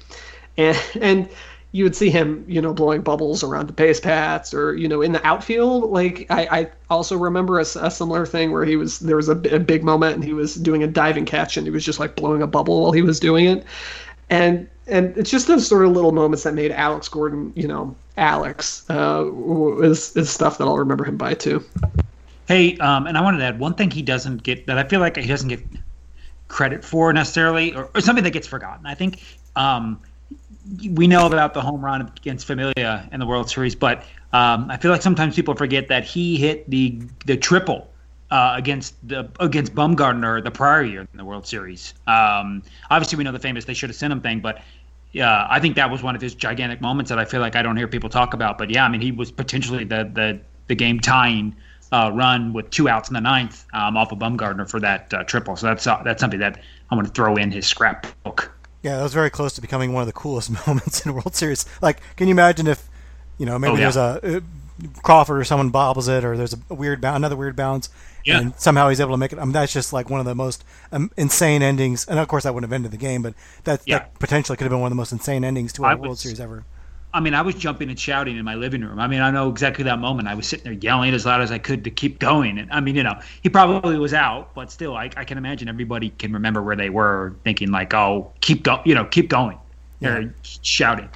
[0.59, 1.29] and and
[1.73, 5.03] you would see him, you know, blowing bubbles around the base paths or, you know,
[5.03, 5.91] in the outfield.
[5.91, 9.33] Like I, I also remember a, a similar thing where he was, there was a,
[9.33, 12.17] a, big moment and he was doing a diving catch and he was just like
[12.17, 13.65] blowing a bubble while he was doing it.
[14.31, 17.95] And, and it's just those sort of little moments that made Alex Gordon, you know,
[18.17, 19.31] Alex, uh,
[19.83, 21.63] is, is stuff that I'll remember him by too.
[22.47, 25.01] Hey, um, and I wanted to add one thing he doesn't get that I feel
[25.01, 25.61] like he doesn't get
[26.49, 28.87] credit for necessarily, or, or something that gets forgotten.
[28.87, 29.23] I think,
[29.55, 30.01] um,
[30.93, 34.77] we know about the home run against Familia in the World Series, but um, I
[34.77, 37.91] feel like sometimes people forget that he hit the the triple
[38.31, 41.95] uh, against the against Bumgarner the prior year in the World Series.
[42.07, 44.63] Um, obviously, we know the famous "they should have sent him" thing, but
[45.13, 47.63] yeah, I think that was one of his gigantic moments that I feel like I
[47.63, 48.59] don't hear people talk about.
[48.59, 51.57] But yeah, I mean, he was potentially the the the game tying
[51.93, 55.25] uh, run with two outs in the ninth um, off of Bumgarner for that uh,
[55.25, 55.57] triple.
[55.57, 56.61] So that's uh, that's something that
[56.91, 58.53] I want to throw in his scrapbook.
[58.83, 61.67] Yeah, that was very close to becoming one of the coolest moments in World Series.
[61.83, 62.89] Like, can you imagine if,
[63.39, 63.81] you know, maybe oh, yeah.
[63.81, 64.41] there's a uh,
[65.03, 67.89] Crawford or someone bobbles it, or there's a weird bounce, another weird bounce,
[68.25, 68.39] yeah.
[68.39, 69.39] and somehow he's able to make it.
[69.39, 72.07] I mean, that's just like one of the most um, insane endings.
[72.07, 73.99] And of course, that wouldn't have ended the game, but that, yeah.
[73.99, 76.39] that potentially could have been one of the most insane endings to a World Series
[76.39, 76.65] ever.
[77.15, 78.99] I mean, I was jumping and shouting in my living room.
[78.99, 80.29] I mean, I know exactly that moment.
[80.29, 82.59] I was sitting there yelling as loud as I could to keep going.
[82.59, 85.69] And I mean, you know, he probably was out, but still, I, I can imagine
[85.69, 89.59] everybody can remember where they were, thinking like, "Oh, keep going," you know, keep going,
[90.01, 90.25] yeah.
[90.43, 91.09] shouting.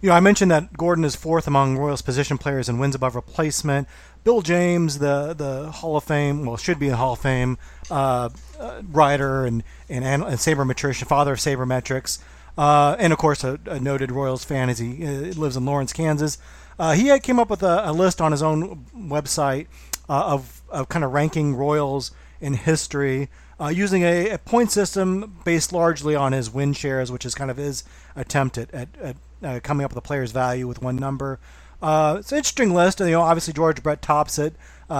[0.00, 3.14] You know, I mentioned that Gordon is fourth among Royals position players in wins above
[3.14, 3.88] replacement.
[4.24, 7.58] Bill James, the the Hall of Fame, well, should be a Hall of Fame
[7.90, 12.18] uh, uh, writer and and, and sabermetrician, father of sabermetrics.
[12.58, 15.92] Uh, and of course, a, a, noted Royals fan as he uh, lives in Lawrence,
[15.92, 16.38] Kansas.
[16.76, 19.68] Uh, he came up with a, a, list on his own website
[20.08, 23.28] uh, of, of kind of ranking Royals in history
[23.70, 27.56] using a, a, point system based largely on his win shares, which is kind of
[27.56, 27.84] his
[28.16, 28.88] attempt at, at,
[29.40, 31.38] at coming up with a player's value with one number.
[31.80, 33.00] it's an interesting list.
[33.00, 34.54] And you know, obviously George Brett tops it.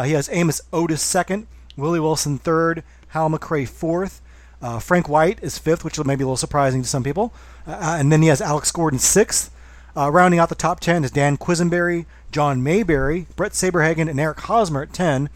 [0.04, 4.20] he has Amos Otis second, Willie Wilson third, Hal McRae fourth.
[4.60, 7.32] Uh, Frank White is fifth, which may be a little surprising to some people.
[7.66, 9.50] Uh, and then he has Alex Gordon sixth.
[9.96, 14.40] Uh, rounding out the top 10 is Dan Quisenberry, John Mayberry, Bret Saberhagen, and Eric
[14.40, 15.28] Hosmer at 10.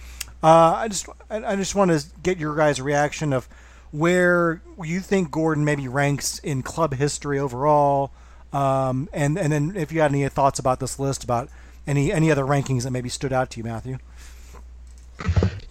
[0.42, 3.48] Uh, I just I just want to get your guys' reaction of
[3.92, 8.10] where you think Gordon maybe ranks in club history overall,
[8.52, 11.48] um, and and then if you had any thoughts about this list, about
[11.86, 13.98] any any other rankings that maybe stood out to you, Matthew.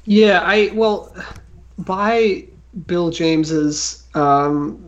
[0.06, 1.14] Yeah, I well,
[1.78, 2.46] by
[2.86, 4.80] Bill James's um,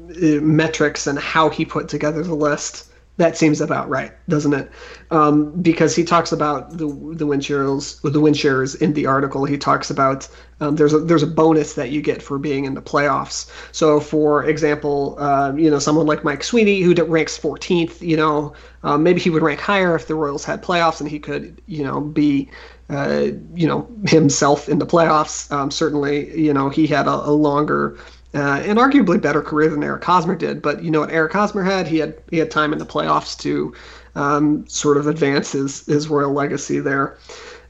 [0.41, 4.71] metrics and how he put together the list, that seems about right, doesn't it?
[5.11, 9.45] Um, because he talks about the the win shares, the win shares in the article.
[9.45, 10.27] He talks about
[10.59, 13.51] um, there's a there's a bonus that you get for being in the playoffs.
[13.71, 18.53] So, for example, uh, you know someone like Mike Sweeney who ranks 14th, you know
[18.81, 21.83] um, maybe he would rank higher if the Royals had playoffs and he could you
[21.83, 22.49] know be
[22.93, 25.51] uh, you know himself in the playoffs.
[25.51, 27.97] Um, certainly, you know he had a, a longer
[28.35, 30.61] uh, and arguably better career than Eric Hosmer did.
[30.61, 31.87] But you know what Eric Hosmer had?
[31.87, 33.73] He had he had time in the playoffs to
[34.15, 37.17] um, sort of advance his his royal legacy there.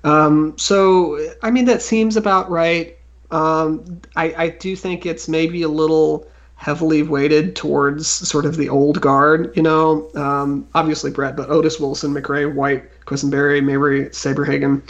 [0.03, 2.97] Um, so I mean that seems about right.
[3.31, 8.69] Um, I, I do think it's maybe a little heavily weighted towards sort of the
[8.69, 10.09] old guard, you know.
[10.15, 14.81] Um, obviously Brett, but Otis Wilson, McRae, White, Quisenberry, Mayberry, Saberhagen.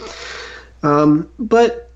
[0.82, 1.90] Um, but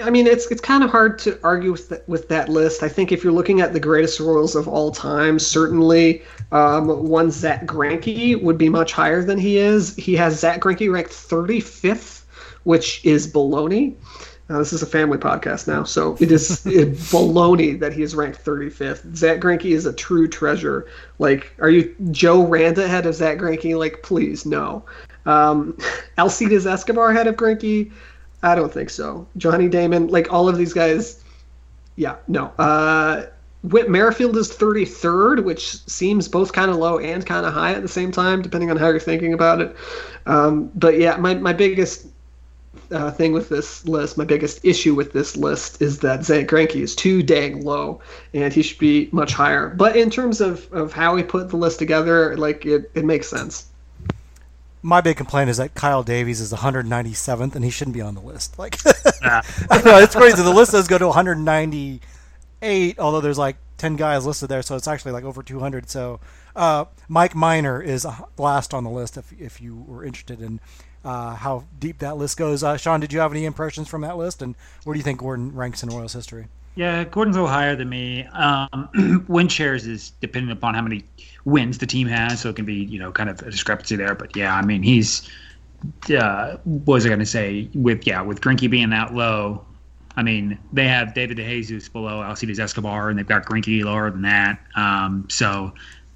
[0.00, 2.82] I mean, it's it's kind of hard to argue with the, with that list.
[2.82, 7.30] I think if you're looking at the greatest Royals of all time, certainly um, one
[7.30, 9.96] Zack Greinke would be much higher than he is.
[9.96, 12.22] He has Zack Greinke ranked 35th,
[12.62, 13.94] which is baloney.
[14.48, 18.14] Now, this is a family podcast now, so it is it, baloney that he is
[18.14, 19.16] ranked 35th.
[19.16, 20.86] Zack Greinke is a true treasure.
[21.18, 23.76] Like, are you Joe Randa ahead of Zack Greinke?
[23.76, 24.84] Like, please, no.
[25.28, 25.78] Um,
[26.18, 27.92] Alcides Escobar ahead of Greinke?
[28.42, 29.26] I don't think so.
[29.36, 31.22] Johnny Damon, like all of these guys,
[31.96, 32.52] yeah, no.
[32.58, 33.26] Uh,
[33.64, 37.82] Whit Merrifield is 33rd, which seems both kind of low and kind of high at
[37.82, 39.76] the same time, depending on how you're thinking about it.
[40.26, 42.06] Um, but yeah, my, my biggest
[42.92, 46.76] uh, thing with this list, my biggest issue with this list is that Zack Greinke
[46.76, 48.00] is too dang low,
[48.32, 49.68] and he should be much higher.
[49.70, 53.28] But in terms of, of how he put the list together, like it, it makes
[53.28, 53.67] sense.
[54.82, 58.20] My big complaint is that Kyle Davies is 197th, and he shouldn't be on the
[58.20, 58.58] list.
[58.58, 58.78] Like,
[59.22, 60.42] I know it's crazy.
[60.42, 64.88] The list does go to 198, although there's like ten guys listed there, so it's
[64.88, 65.88] actually like over 200.
[65.88, 66.20] So
[66.54, 70.60] uh, Mike Minor is last on the list if if you were interested in
[71.04, 72.62] uh, how deep that list goes.
[72.62, 75.20] Uh, Sean, did you have any impressions from that list, and where do you think
[75.20, 76.48] Gordon ranks in Royals history?
[76.74, 78.24] Yeah, Gordon's a little higher than me.
[78.26, 81.04] Um, win shares is dependent upon how many
[81.48, 84.14] wins the team has, so it can be you know kind of a discrepancy there.
[84.14, 85.28] But yeah, I mean he's
[86.16, 89.64] uh, what was I going to say with yeah with Greinke being that low,
[90.18, 94.22] I mean, they have David DeJesus below Alcides Escobar, and they've got Greinke lower than
[94.22, 94.58] that.
[94.74, 95.72] Um, so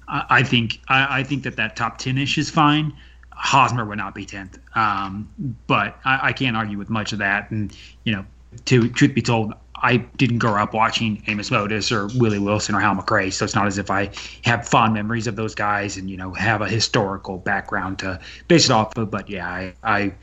[0.09, 2.93] I, I think I, I, think that that top ten ish is fine.
[3.31, 5.31] Hosmer would not be tenth, um,
[5.67, 7.49] but I, I, can't argue with much of that.
[7.49, 8.25] And you know,
[8.65, 12.79] to truth be told, I didn't grow up watching Amos Otis or Willie Wilson or
[12.79, 14.09] Hal McRae, so it's not as if I
[14.43, 18.65] have fond memories of those guys and you know have a historical background to base
[18.65, 19.11] it off of.
[19.11, 20.13] But yeah, I, I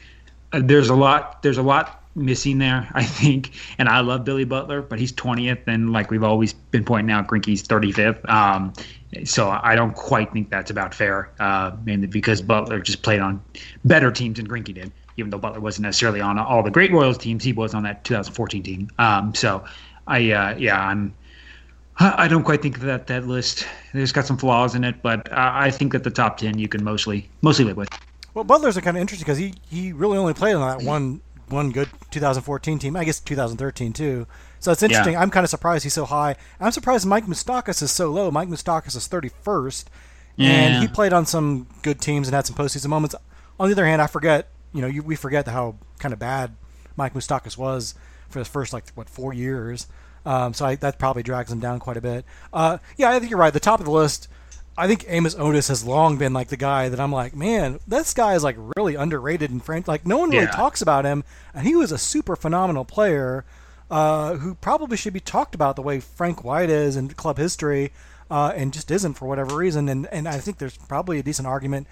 [0.58, 3.52] there's a lot there's a lot missing there, I think.
[3.78, 7.28] And I love Billy Butler, but he's 20th, and like we've always been pointing out,
[7.28, 8.28] Greinke's 35th.
[8.28, 8.72] Um,
[9.24, 13.42] so I don't quite think that's about fair, uh, mainly because Butler just played on
[13.84, 14.92] better teams than Greinke did.
[15.20, 18.02] Even though Butler wasn't necessarily on all the great Royals teams, he was on that
[18.04, 18.90] 2014 team.
[18.98, 19.64] Um, so
[20.06, 21.14] I, uh, yeah, I'm.
[22.02, 23.66] I don't quite think that that list.
[23.92, 26.82] There's got some flaws in it, but I think that the top ten you can
[26.82, 27.90] mostly mostly live with.
[28.32, 31.20] Well, Butler's are kind of interesting because he, he really only played on that one
[31.50, 32.96] one good 2014 team.
[32.96, 34.26] I guess 2013 too.
[34.60, 35.14] So it's interesting.
[35.14, 35.20] Yeah.
[35.22, 36.36] I'm kind of surprised he's so high.
[36.60, 38.30] I'm surprised Mike Moustakas is so low.
[38.30, 39.84] Mike Moustakas is 31st,
[40.36, 40.48] yeah.
[40.48, 43.14] and he played on some good teams and had some postseason moments.
[43.58, 44.48] On the other hand, I forget.
[44.72, 46.56] You know, you, we forget how kind of bad
[46.96, 47.94] Mike Moustakas was
[48.28, 49.86] for his first like what four years.
[50.24, 52.24] Um, so I, that probably drags him down quite a bit.
[52.52, 53.52] Uh, yeah, I think you're right.
[53.52, 54.28] The top of the list
[54.80, 58.14] I think Amos Otis has long been like the guy that I'm like, man, this
[58.14, 59.86] guy is like really underrated in French.
[59.86, 60.52] Like no one really yeah.
[60.52, 63.44] talks about him, and he was a super phenomenal player
[63.90, 67.92] uh, who probably should be talked about the way Frank White is in club history,
[68.30, 69.88] uh, and just isn't for whatever reason.
[69.88, 71.86] And and I think there's probably a decent argument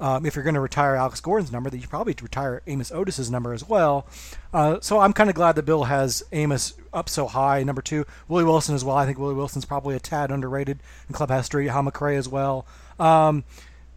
[0.00, 3.30] um, if you're going to retire Alex Gordon's number, that you probably retire Amos Otis's
[3.30, 4.06] number as well.
[4.52, 7.62] Uh, so I'm kind of glad that Bill has Amos up so high.
[7.62, 8.96] Number two, Willie Wilson as well.
[8.96, 11.66] I think Willie Wilson's probably a tad underrated in club history.
[11.66, 12.66] McRae as well.
[12.98, 13.44] Um,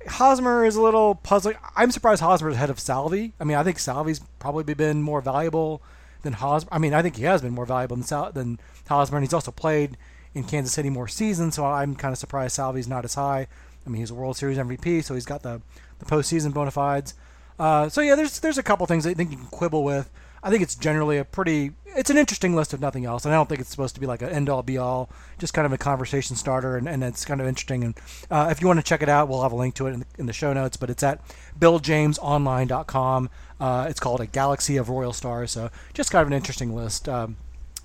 [0.08, 1.58] Hosmer is a little puzzling.
[1.76, 3.34] I'm surprised Hosmer is ahead of Salvy.
[3.40, 5.82] I mean, I think Salvy's probably been more valuable
[6.22, 6.70] than Hosmer.
[6.72, 9.34] I mean, I think he has been more valuable than Sal- than Hosmer, and he's
[9.34, 9.98] also played
[10.34, 11.56] in Kansas City more seasons.
[11.56, 13.48] So I'm kind of surprised Salvy's not as high.
[13.86, 15.62] I mean, he's a World Series MVP, so he's got the
[16.00, 17.14] the postseason bona fides.
[17.58, 20.10] Uh, so yeah, there's there's a couple things I think you can quibble with.
[20.44, 23.38] I think it's generally a pretty it's an interesting list if nothing else, and I
[23.38, 25.74] don't think it's supposed to be like an end all be all, just kind of
[25.74, 27.84] a conversation starter, and, and it's kind of interesting.
[27.84, 27.96] And
[28.30, 30.00] uh, if you want to check it out, we'll have a link to it in
[30.02, 30.78] the, in the show notes.
[30.78, 31.22] But it's at
[31.60, 33.30] BillJamesOnline.com.
[33.60, 37.08] Uh, it's called a Galaxy of Royal Stars, so just kind of an interesting list
[37.08, 37.38] um,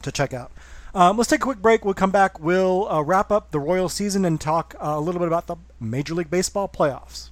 [0.02, 0.50] to check out.
[0.92, 1.84] Um, let's take a quick break.
[1.84, 2.40] We'll come back.
[2.40, 5.56] We'll uh, wrap up the Royal season and talk uh, a little bit about the
[5.78, 7.29] Major League Baseball playoffs.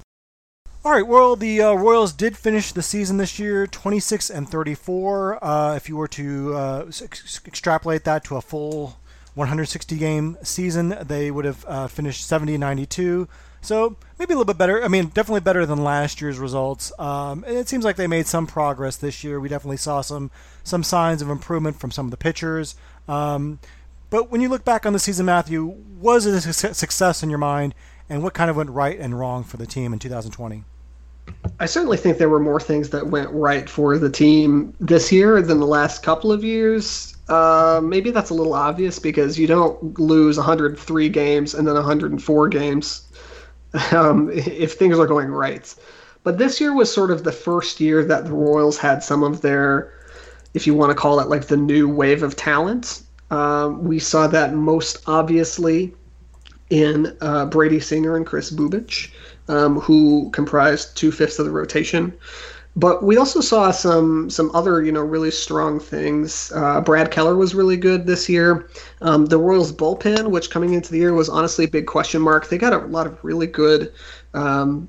[0.84, 5.44] All right, well, the uh, Royals did finish the season this year 26 and 34.
[5.44, 8.98] Uh, if you were to uh, ex- extrapolate that to a full
[9.34, 13.28] 160 game season, they would have uh, finished 70 and 92.
[13.60, 14.82] So maybe a little bit better.
[14.84, 16.92] I mean, definitely better than last year's results.
[16.98, 19.40] Um, and it seems like they made some progress this year.
[19.40, 20.30] We definitely saw some
[20.62, 22.76] some signs of improvement from some of the pitchers.
[23.08, 23.58] Um,
[24.10, 25.64] but when you look back on the season, Matthew,
[26.00, 27.74] was it a success in your mind?
[28.08, 30.64] And what kind of went right and wrong for the team in 2020?
[31.60, 35.42] I certainly think there were more things that went right for the team this year
[35.42, 37.16] than the last couple of years.
[37.28, 42.48] Uh, maybe that's a little obvious because you don't lose 103 games and then 104
[42.48, 43.08] games
[43.92, 45.74] um, if things are going right.
[46.24, 49.40] But this year was sort of the first year that the Royals had some of
[49.42, 49.92] their,
[50.54, 53.02] if you want to call it like the new wave of talent.
[53.30, 55.94] Um, we saw that most obviously
[56.70, 59.10] in uh, Brady Singer and Kris Bubic,
[59.48, 62.12] um, who comprised two fifths of the rotation.
[62.76, 66.52] but we also saw some some other you know really strong things.
[66.54, 68.68] Uh, Brad Keller was really good this year.
[69.00, 72.48] Um, the Royals bullpen, which coming into the year was honestly a big question mark,
[72.48, 73.92] they got a lot of really good
[74.34, 74.88] um,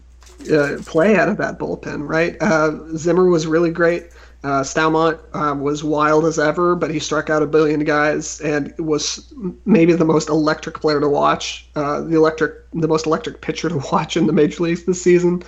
[0.54, 2.08] uh, play out of that bullpen.
[2.08, 4.10] Right, uh, Zimmer was really great.
[4.42, 8.74] Uh, Staumont um, was wild as ever, but he struck out a billion guys and
[8.80, 9.34] was
[9.66, 11.68] maybe the most electric player to watch.
[11.76, 15.44] Uh, the electric, the most electric pitcher to watch in the major leagues this season.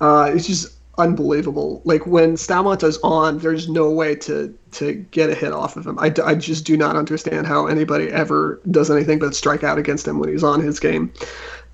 [0.00, 1.80] Uh, it's just unbelievable.
[1.84, 5.86] Like when Staumont is on, there's no way to to get a hit off of
[5.86, 5.98] him.
[5.98, 10.06] I, I just do not understand how anybody ever does anything but strike out against
[10.06, 11.12] him when he's on his game.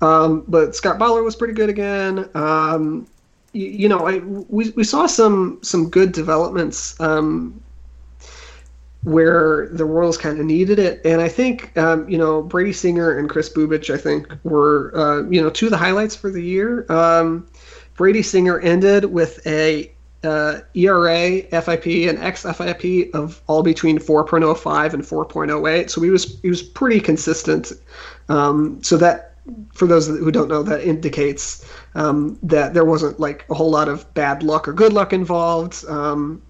[0.01, 2.29] Um, but Scott Barlow was pretty good again.
[2.33, 3.07] Um,
[3.53, 6.99] you, you, know, I, we we saw some some good developments.
[6.99, 7.61] Um,
[9.03, 13.17] where the Royals kind of needed it, and I think um, you know Brady Singer
[13.17, 16.41] and Kris Bubic, I think, were uh, you know two of the highlights for the
[16.41, 16.85] year.
[16.91, 17.47] Um,
[17.95, 19.91] Brady Singer ended with a
[20.23, 25.89] uh, ERA, FIP, and xFIP of all between 4.05 and 4.08.
[25.89, 27.71] So he was he was pretty consistent.
[28.29, 29.30] Um, so that,
[29.73, 33.87] for those who don't know, that indicates um, that there wasn't like a whole lot
[33.87, 35.85] of bad luck or good luck involved.
[35.87, 36.41] Um,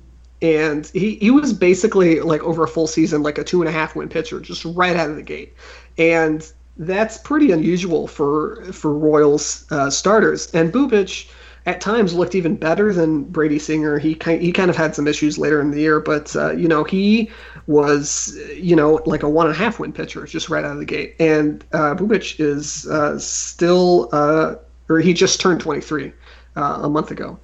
[0.41, 3.71] and he, he was basically like over a full season, like a two and a
[3.71, 5.53] half win pitcher, just right out of the gate.
[5.97, 10.51] And that's pretty unusual for for Royals uh, starters.
[10.53, 11.29] And Bubic
[11.65, 13.99] at times looked even better than Brady Singer.
[13.99, 16.67] He kind he kind of had some issues later in the year, but uh, you
[16.67, 17.29] know he
[17.67, 20.79] was you know like a one and a half win pitcher just right out of
[20.79, 21.15] the gate.
[21.19, 24.55] And uh, Bubic is uh, still uh,
[24.89, 26.11] or he just turned 23
[26.55, 27.39] uh, a month ago.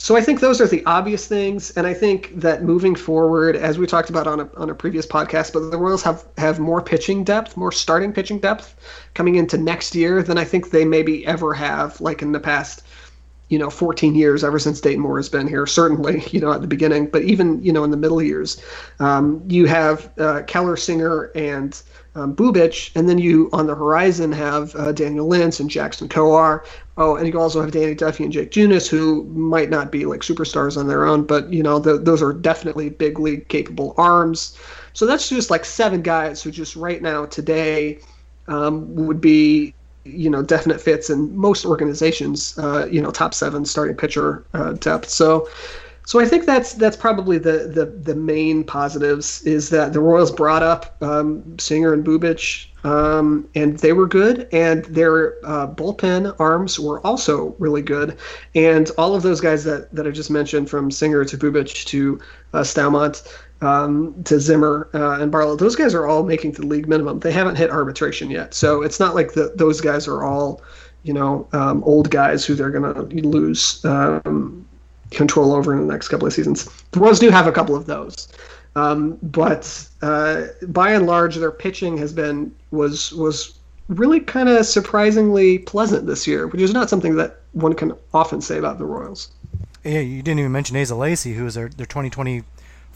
[0.00, 3.78] So I think those are the obvious things, and I think that moving forward, as
[3.78, 6.80] we talked about on a, on a previous podcast, but the Royals have have more
[6.80, 8.76] pitching depth, more starting pitching depth
[9.14, 12.84] coming into next year than I think they maybe ever have, like in the past
[13.48, 15.66] you know 14 years ever since Dayton Moore has been here.
[15.66, 18.62] Certainly, you know at the beginning, but even you know in the middle years,
[19.00, 21.80] um, you have uh, Keller, Singer, and
[22.14, 26.64] um, Bubic, and then you on the horizon have uh, Daniel Lynch and Jackson Kowar
[26.98, 30.22] Oh, and you also have Danny Duffy and Jake Junis, who might not be like
[30.22, 34.58] superstars on their own, but you know the, those are definitely big league capable arms.
[34.94, 38.00] So that's just like seven guys who just right now today
[38.48, 39.74] um, would be
[40.08, 42.56] you know definite fits in most organizations.
[42.58, 45.08] Uh, you know, top seven starting pitcher uh, depth.
[45.08, 45.48] So.
[46.06, 50.32] So I think that's that's probably the, the, the main positives is that the Royals
[50.32, 56.34] brought up um, Singer and Bubic, um, and they were good, and their uh, bullpen
[56.40, 58.16] arms were also really good,
[58.54, 62.18] and all of those guys that, that I just mentioned, from Singer to Bubic to
[62.54, 66.88] uh, Staumont, um, to Zimmer uh, and Barlow, those guys are all making the league
[66.88, 67.18] minimum.
[67.20, 70.62] They haven't hit arbitration yet, so it's not like the, those guys are all,
[71.02, 74.66] you know, um, old guys who they're going to lose um,
[75.10, 76.68] control over in the next couple of seasons.
[76.92, 78.28] The Royals do have a couple of those,
[78.76, 84.66] um, but uh, by and large, their pitching has been was was really kind of
[84.66, 88.84] surprisingly pleasant this year, which is not something that one can often say about the
[88.84, 89.30] Royals.
[89.84, 92.42] Yeah, you didn't even mention Asa Lacy, who is their, their 2020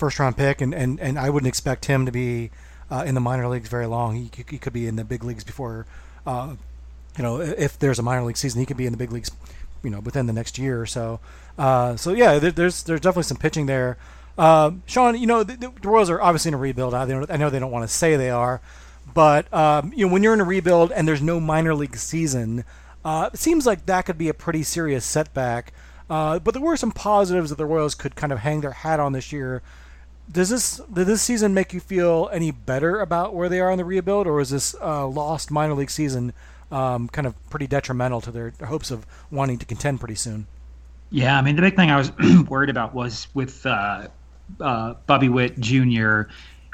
[0.03, 2.51] first round pick, and, and, and I wouldn't expect him to be
[2.91, 4.17] uh, in the minor leagues very long.
[4.17, 5.87] He, he could be in the big leagues before,
[6.27, 6.57] uh,
[7.17, 9.31] you know, if there's a minor league season, he could be in the big leagues,
[9.85, 11.21] you know, within the next year or so.
[11.57, 13.97] Uh, so yeah, there, there's there's definitely some pitching there.
[14.37, 16.95] Uh, Sean, you know, the, the, Royals are obviously in a rebuild.
[16.95, 18.61] I, I know they don't want to say they are,
[19.15, 22.65] but um, you know, when you're in a rebuild and there's no minor league season,
[23.05, 25.73] uh, it seems like that could be a pretty serious setback.
[26.11, 28.99] Uh, but there were some positives that the Royals could kind of hang their hat
[28.99, 29.63] on this year
[30.33, 33.79] does this did this season make you feel any better about where they are in
[33.79, 36.33] the rebuild, or is this uh, lost minor league season
[36.71, 40.47] um, kind of pretty detrimental to their hopes of wanting to contend pretty soon?
[41.11, 42.13] Yeah, I mean the big thing I was
[42.49, 44.09] worried about was with uh,
[44.61, 46.23] uh, Bobby Witt Jr.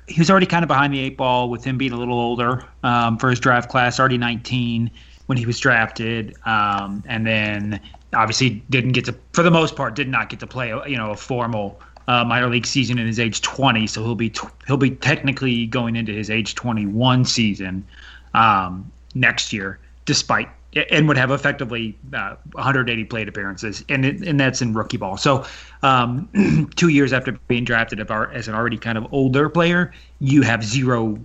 [0.07, 2.65] He was already kind of behind the eight ball with him being a little older
[2.83, 4.91] um, for his draft class, already 19
[5.27, 7.79] when he was drafted, um, and then
[8.15, 11.11] obviously didn't get to, for the most part, did not get to play, you know,
[11.11, 14.77] a formal uh, minor league season in his age 20, so he'll be tw- he'll
[14.77, 17.87] be technically going into his age 21 season
[18.35, 20.49] um, next year, despite
[20.91, 25.17] and would have effectively uh, 180 plate appearances, and it, and that's in rookie ball.
[25.17, 25.47] So,
[25.83, 26.29] um,
[26.77, 31.19] two years after being drafted as an already kind of older player, you have zero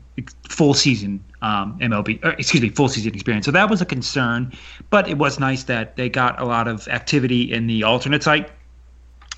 [0.47, 3.45] full season um, MLB, or, excuse me, full season experience.
[3.45, 4.51] So that was a concern,
[4.89, 8.49] but it was nice that they got a lot of activity in the alternate site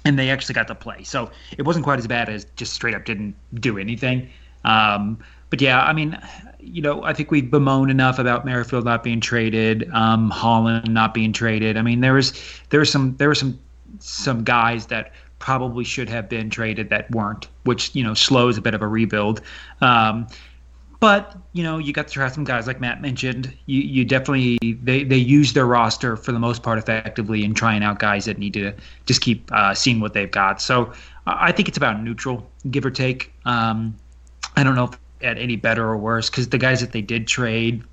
[0.05, 1.03] and they actually got to play.
[1.03, 4.29] So it wasn't quite as bad as just straight up didn't do anything.
[4.63, 6.17] Um, but yeah, I mean,
[6.59, 11.13] you know, I think we've bemoaned enough about Merrifield not being traded, um, Holland not
[11.13, 11.77] being traded.
[11.77, 12.33] I mean, there was
[12.69, 13.59] there was some there were some
[13.99, 18.61] some guys that probably should have been traded that weren't, which you know slows a
[18.61, 19.41] bit of a rebuild.
[19.81, 20.27] Um,
[20.99, 23.53] but you know, you got to try some guys like Matt mentioned.
[23.65, 27.83] You you definitely they they use their roster for the most part effectively in trying
[27.83, 28.73] out guys that need to
[29.05, 30.61] just keep uh, seeing what they've got.
[30.61, 30.93] So
[31.27, 33.33] I think it's about neutral, give or take.
[33.45, 33.95] Um,
[34.55, 37.27] I don't know if at any better or worse because the guys that they did
[37.27, 37.83] trade,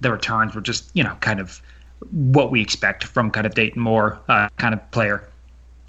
[0.00, 1.60] the returns were just you know kind of
[2.10, 5.26] what we expect from kind of Dayton Moore uh, kind of player.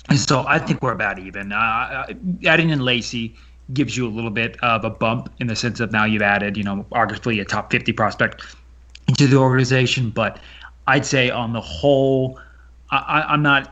[0.09, 1.51] And so I think we're about even.
[1.51, 1.55] Uh,
[2.09, 2.13] uh
[2.45, 3.35] adding in Lacy
[3.73, 6.57] gives you a little bit of a bump in the sense of now you've added,
[6.57, 8.43] you know, arguably a top 50 prospect
[9.07, 10.09] into the organization.
[10.09, 10.39] But
[10.87, 12.39] I'd say on the whole,
[12.89, 13.71] I, am not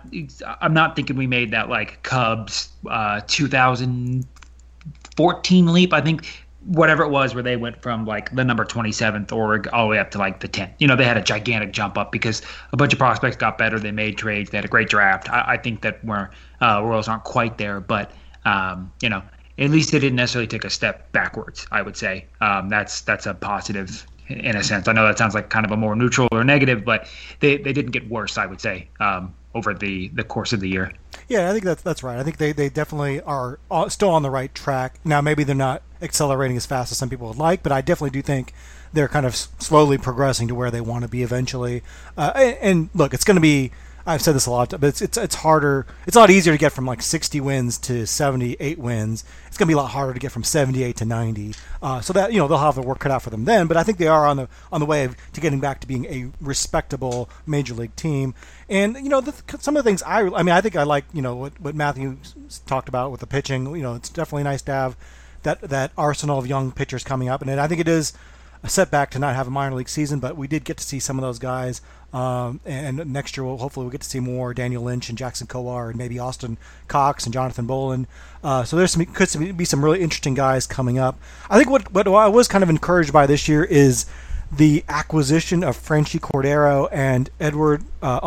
[0.61, 5.91] I'm not thinking we made that like Cubs uh, 2014 leap.
[5.93, 6.25] I think
[6.65, 9.97] whatever it was where they went from like the number 27th org all the way
[9.97, 10.71] up to like the 10th.
[10.79, 12.41] You know, they had a gigantic jump up because
[12.71, 13.79] a bunch of prospects got better.
[13.79, 14.51] They made trades.
[14.51, 15.29] They had a great draft.
[15.29, 16.29] I, I think that we're
[16.61, 18.11] uh, Royals aren't quite there, but
[18.45, 19.21] um, you know,
[19.60, 21.68] at least they didn't necessarily take a step backwards.
[21.72, 24.88] I would say um, that's that's a positive in a sense.
[24.88, 27.07] I know that sounds like kind of a more neutral or negative, but
[27.39, 28.38] they, they didn't get worse.
[28.38, 30.93] I would say um, over the, the course of the year.
[31.28, 32.18] Yeah, I think that's that's right.
[32.18, 34.99] I think they, they definitely are still on the right track.
[35.03, 38.12] Now, maybe they're not accelerating as fast as some people would like, but I definitely
[38.12, 38.53] do think
[38.93, 41.84] they're kind of slowly progressing to where they want to be eventually.
[42.18, 43.72] Uh, and, and look, it's going to be
[44.05, 45.85] I've said this a lot, but it's it's it's harder.
[46.07, 49.23] It's a lot easier to get from like 60 wins to 78 wins.
[49.47, 51.55] It's going to be a lot harder to get from 78 to 90.
[51.81, 53.67] Uh, so that you know they'll have the work cut out for them then.
[53.67, 55.87] But I think they are on the on the way of, to getting back to
[55.87, 58.33] being a respectable major league team.
[58.67, 61.05] And you know the, some of the things I I mean I think I like
[61.13, 62.17] you know what what Matthew
[62.65, 63.75] talked about with the pitching.
[63.75, 64.97] You know it's definitely nice to have
[65.43, 68.13] that that arsenal of young pitchers coming up, and I think it is
[68.62, 70.99] a setback to not have a minor league season, but we did get to see
[70.99, 71.82] some of those guys.
[72.12, 75.47] Um, and next year, we'll, hopefully, we'll get to see more Daniel Lynch and Jackson
[75.47, 76.57] Kowar and maybe Austin
[76.88, 78.07] Cox and Jonathan Bowlan.
[78.43, 81.18] Uh, so there's some, could be some really interesting guys coming up.
[81.49, 84.05] I think what, what I was kind of encouraged by this year is
[84.51, 88.20] the acquisition of Franchy Cordero and Edward uh.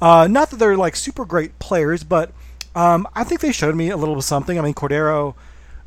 [0.00, 2.30] Uh, not that they're like super great players, but
[2.74, 4.58] um, I think they showed me a little of something.
[4.58, 5.34] I mean, Cordero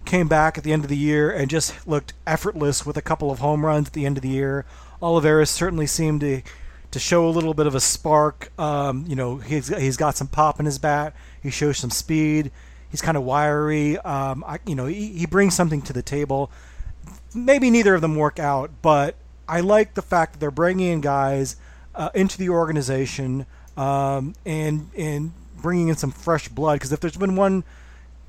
[0.05, 3.31] came back at the end of the year and just looked effortless with a couple
[3.31, 4.65] of home runs at the end of the year.
[5.01, 6.41] Olivares certainly seemed to
[6.91, 8.51] to show a little bit of a spark.
[8.59, 11.13] Um, you know, he's he's got some pop in his bat.
[11.41, 12.51] He shows some speed.
[12.89, 13.97] He's kind of wiry.
[13.99, 16.51] Um, I, you know, he, he brings something to the table.
[17.35, 19.15] Maybe neither of them work out, but
[19.47, 21.55] I like the fact that they're bringing in guys
[21.93, 23.45] uh, into the organization
[23.77, 26.75] um, and and bringing in some fresh blood.
[26.75, 27.63] Because if there's been one,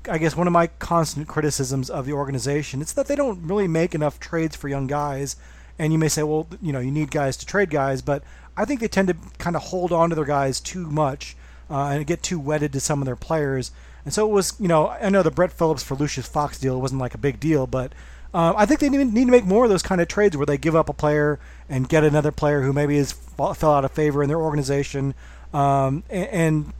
[0.09, 3.67] I guess one of my constant criticisms of the organization, it's that they don't really
[3.67, 5.35] make enough trades for young guys.
[5.77, 8.23] And you may say, well, you know, you need guys to trade guys, but
[8.57, 11.35] I think they tend to kind of hold on to their guys too much
[11.69, 13.71] uh, and get too wedded to some of their players.
[14.03, 16.81] And so it was, you know, I know the Brett Phillips for Lucius Fox deal
[16.81, 17.93] wasn't like a big deal, but
[18.33, 20.57] uh, I think they need, to make more of those kind of trades where they
[20.57, 24.23] give up a player and get another player who maybe is fell out of favor
[24.23, 25.13] in their organization,
[25.53, 26.71] um, and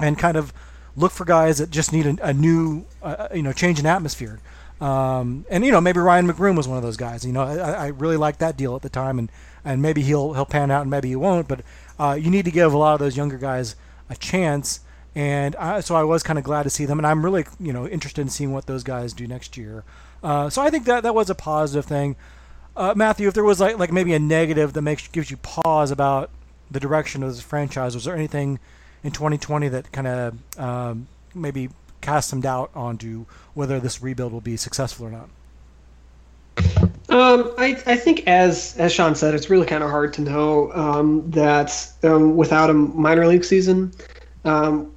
[0.00, 0.52] and kind of
[0.96, 4.40] look for guys that just need a, a new, uh, you know, change in atmosphere.
[4.80, 7.24] Um, and you know, maybe Ryan McBroom was one of those guys.
[7.24, 9.30] You know, I, I really liked that deal at the time, and
[9.64, 11.48] and maybe he'll he'll pan out and maybe he won't.
[11.48, 11.60] But
[11.98, 13.76] uh, you need to give a lot of those younger guys
[14.10, 14.80] a chance.
[15.14, 17.72] And I, so I was kind of glad to see them, and I'm really you
[17.72, 19.84] know interested in seeing what those guys do next year.
[20.22, 22.16] Uh, so I think that that was a positive thing.
[22.76, 25.90] Uh, Matthew, if there was like like maybe a negative that makes gives you pause
[25.90, 26.30] about
[26.70, 28.58] the direction of this franchise, was there anything
[29.06, 34.40] in 2020 that kind of um, maybe cast some doubt onto whether this rebuild will
[34.40, 35.28] be successful or not?
[37.08, 40.72] Um, I, I think as as Sean said, it's really kind of hard to know
[40.72, 43.92] um, that um, without a minor league season.
[44.44, 44.92] Um,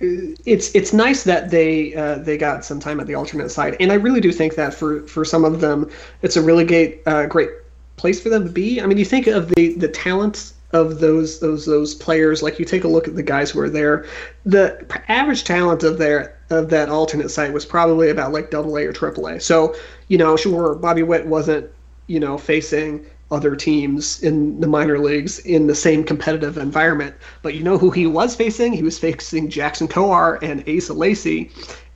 [0.00, 3.90] it's it's nice that they uh, they got some time at the alternate side, and
[3.90, 5.90] I really do think that for for some of them,
[6.22, 7.50] it's a really great uh, great
[7.96, 8.80] place for them to be.
[8.80, 12.42] I mean, you think of the the talent of those those those players.
[12.42, 14.04] Like you take a look at the guys who are there,
[14.44, 18.84] the average talent of their of that alternate site was probably about like double A
[18.84, 19.40] or triple A.
[19.40, 19.74] So
[20.08, 21.70] you know, sure, Bobby Witt wasn't
[22.08, 27.14] you know facing other teams in the minor leagues in the same competitive environment.
[27.42, 28.72] But you know who he was facing?
[28.72, 31.50] He was facing Jackson Kowar and Asa Lacy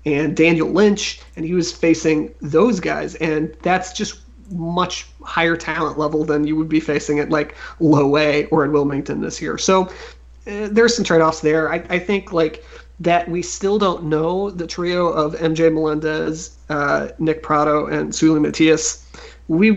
[0.07, 3.17] and Daniel Lynch, and he was facing those guys.
[3.17, 4.21] And that's just
[4.51, 8.73] much higher talent level than you would be facing at like low A or at
[8.73, 9.59] Wilmington this year.
[9.59, 9.85] So
[10.47, 11.73] uh, there's some trade offs there.
[11.73, 12.65] I, I think like
[13.01, 18.41] that we still don't know the trio of MJ Melendez, uh, Nick Pratto, and Seuly
[18.41, 19.07] Matias
[19.49, 19.71] we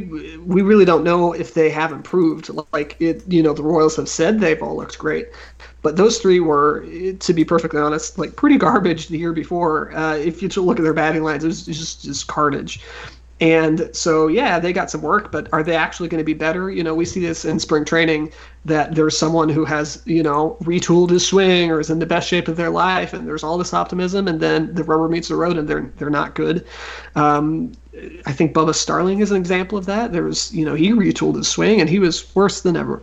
[0.45, 2.49] we really don't know if they have improved.
[2.73, 5.29] Like it, you know, the Royals have said they've all looked great,
[5.81, 6.85] But those three were,
[7.19, 9.95] to be perfectly honest, like pretty garbage the year before.
[9.95, 12.81] Uh, if you look at their batting lines, it was just just carnage.
[13.41, 16.69] And so, yeah, they got some work, but are they actually going to be better?
[16.69, 18.31] You know, we see this in spring training
[18.65, 22.27] that there's someone who has, you know, retooled his swing or is in the best
[22.27, 25.35] shape of their life, and there's all this optimism, and then the rubber meets the
[25.35, 26.67] road, and they're they're not good.
[27.15, 27.71] Um,
[28.27, 30.13] I think Bubba Starling is an example of that.
[30.13, 33.01] There was, you know, he retooled his swing, and he was worse than ever.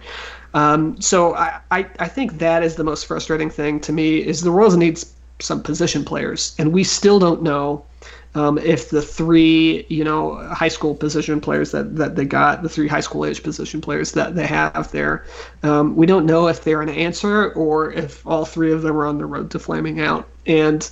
[0.55, 4.41] Um, so I, I, I think that is the most frustrating thing to me is
[4.41, 7.85] the Royals needs some position players, and we still don't know
[8.39, 12.69] um, if the three, you know, high school position players that, that they got, the
[12.69, 15.25] three high school age position players that they have there,
[15.65, 19.07] um, we don't know if they're an answer or if all three of them are
[19.07, 20.29] on the road to flaming out.
[20.47, 20.89] And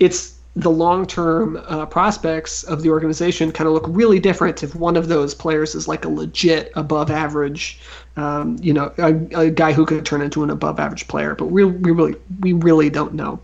[0.00, 4.74] it's the long term uh, prospects of the organization kind of look really different if
[4.74, 7.80] one of those players is like a legit above average,
[8.16, 9.14] um, you know, a,
[9.46, 11.34] a, guy who could turn into an above average player.
[11.34, 13.40] But we, we really we really don't know.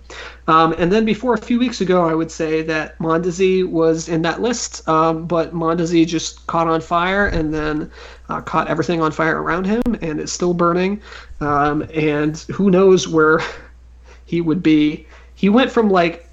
[0.48, 4.20] Um, and then before a few weeks ago, I would say that Mondesi was in
[4.22, 7.90] that list, um, but Mondesi just caught on fire and then
[8.28, 11.00] uh, caught everything on fire around him, and it's still burning.
[11.40, 13.40] Um, and who knows where
[14.26, 15.06] he would be?
[15.34, 16.27] He went from like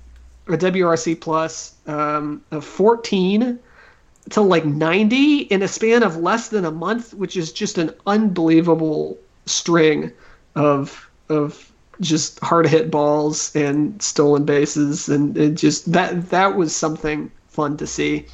[0.47, 3.59] a WRC plus um, of 14
[4.29, 7.91] to like 90 in a span of less than a month, which is just an
[8.07, 10.11] unbelievable string
[10.55, 11.71] of of
[12.01, 17.77] just hard hit balls and stolen bases, and it just that that was something fun
[17.77, 18.25] to see.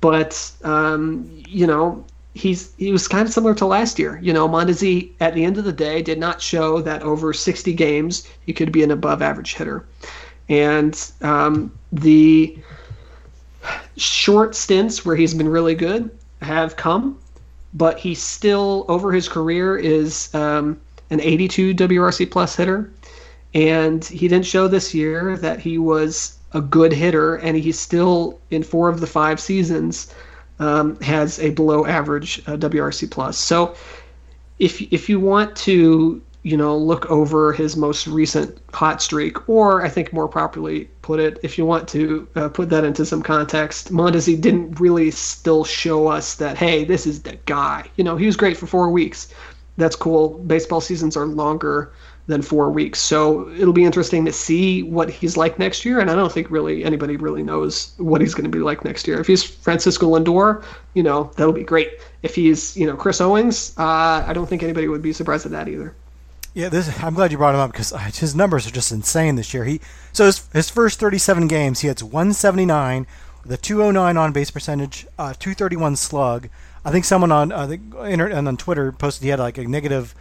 [0.00, 4.18] But um, you know, he's he was kind of similar to last year.
[4.22, 7.72] You know, Mondesi at the end of the day did not show that over 60
[7.74, 9.84] games he could be an above average hitter
[10.48, 12.58] and um, the
[13.96, 16.10] short stints where he's been really good
[16.42, 17.18] have come,
[17.74, 20.80] but he still over his career is um,
[21.10, 22.90] an 82 WRC plus hitter,
[23.54, 28.38] and he didn't show this year that he was a good hitter, and he's still
[28.50, 30.14] in four of the five seasons
[30.58, 33.36] um, has a below average uh, WRC plus.
[33.36, 33.74] So
[34.58, 39.84] if if you want to you know, look over his most recent hot streak, or
[39.84, 43.20] I think more properly put it, if you want to uh, put that into some
[43.20, 47.90] context, Mondesi didn't really still show us that, hey, this is the guy.
[47.96, 49.34] You know, he was great for four weeks.
[49.76, 50.38] That's cool.
[50.38, 51.92] Baseball seasons are longer
[52.28, 55.98] than four weeks, so it'll be interesting to see what he's like next year.
[55.98, 59.08] And I don't think really anybody really knows what he's going to be like next
[59.08, 59.18] year.
[59.18, 60.62] If he's Francisco Lindor,
[60.94, 61.90] you know, that'll be great.
[62.22, 65.50] If he's, you know, Chris Owings, uh, I don't think anybody would be surprised at
[65.50, 65.92] that either.
[66.56, 69.36] Yeah, this I'm glad you brought him up because uh, his numbers are just insane
[69.36, 69.64] this year.
[69.64, 69.78] He
[70.14, 73.06] so his, his first 37 games, he hits 179
[73.42, 76.48] with a 209 on base percentage, uh, 231 slug.
[76.82, 77.74] I think someone on uh, the
[78.08, 80.14] internet and on Twitter posted he had like a negative,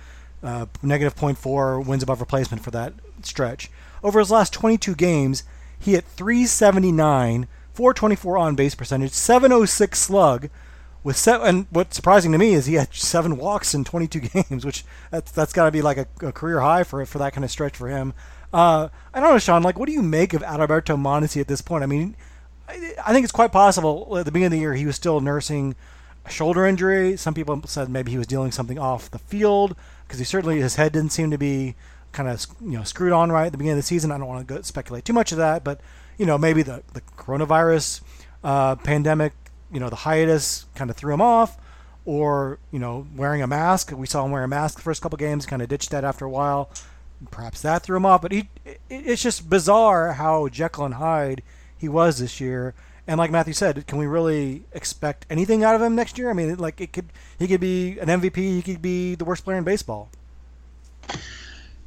[0.43, 3.71] uh, negative 0.4 wins above replacement for that stretch.
[4.03, 5.43] Over his last 22 games,
[5.79, 10.49] he hit 379, 424 on base percentage, 706 slug,
[11.05, 14.65] with seven, and what's surprising to me is he had seven walks in 22 games,
[14.65, 17.45] which that's that's got to be like a, a, career high for for that kind
[17.45, 18.13] of stretch for him.
[18.51, 19.61] Uh, I don't know, Sean.
[19.61, 21.83] Like, what do you make of Adalberto Mondesi at this point?
[21.83, 22.15] I mean,
[22.67, 25.21] I, I, think it's quite possible at the beginning of the year he was still
[25.21, 25.75] nursing
[26.25, 27.15] a shoulder injury.
[27.17, 29.75] Some people said maybe he was dealing something off the field
[30.07, 31.75] because he certainly his head didn't seem to be
[32.13, 34.11] kind of you know screwed on right at the beginning of the season.
[34.11, 35.81] I don't want to speculate too much of that, but
[36.17, 38.01] you know maybe the the coronavirus
[38.43, 39.33] uh, pandemic
[39.75, 41.57] you know the hiatus kind of threw him off,
[42.05, 43.91] or you know wearing a mask.
[43.91, 46.23] We saw him wear a mask the first couple games, kind of ditched that after
[46.23, 46.69] a while.
[47.29, 48.47] Perhaps that threw him off, but he
[48.89, 51.43] it's just bizarre how Jekyll and Hyde
[51.77, 52.73] he was this year.
[53.05, 56.29] And like Matthew said, can we really expect anything out of him next year?
[56.29, 59.43] I mean, like it could he could be an MVP, he could be the worst
[59.43, 60.09] player in baseball.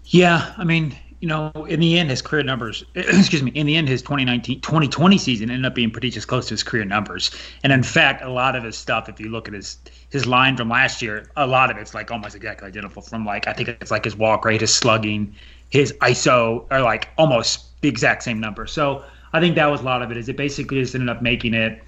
[0.05, 3.77] Yeah, I mean, you know, in the end, his career numbers, excuse me, in the
[3.77, 7.31] end, his 2019, 2020 season ended up being pretty just close to his career numbers.
[7.65, 9.79] And in fact, a lot of his stuff, if you look at his
[10.11, 13.47] his line from last year, a lot of it's like almost exactly identical from like,
[13.47, 15.35] I think it's like his walk rate, his slugging,
[15.71, 18.67] his ISO are like almost the exact same number.
[18.67, 21.21] So I think that was a lot of it is it basically just ended up
[21.21, 21.83] making it,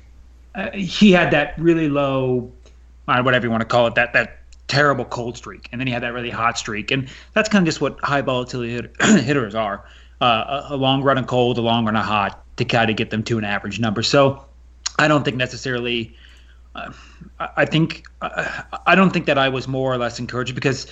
[0.55, 2.53] uh, he had that really low,
[3.09, 4.40] uh, whatever you want to call it, that, that
[4.71, 7.67] terrible cold streak, and then he had that really hot streak, and that's kind of
[7.67, 9.85] just what high volatility hitters are:
[10.21, 13.11] uh, a, long run of cold, a long run of hot, to kind of get
[13.11, 14.03] them to an average number.
[14.03, 14.45] So,
[14.99, 16.15] I don't think necessarily.
[16.75, 16.93] Uh,
[17.41, 20.87] I think uh, I don't think that I was more or less encouraged because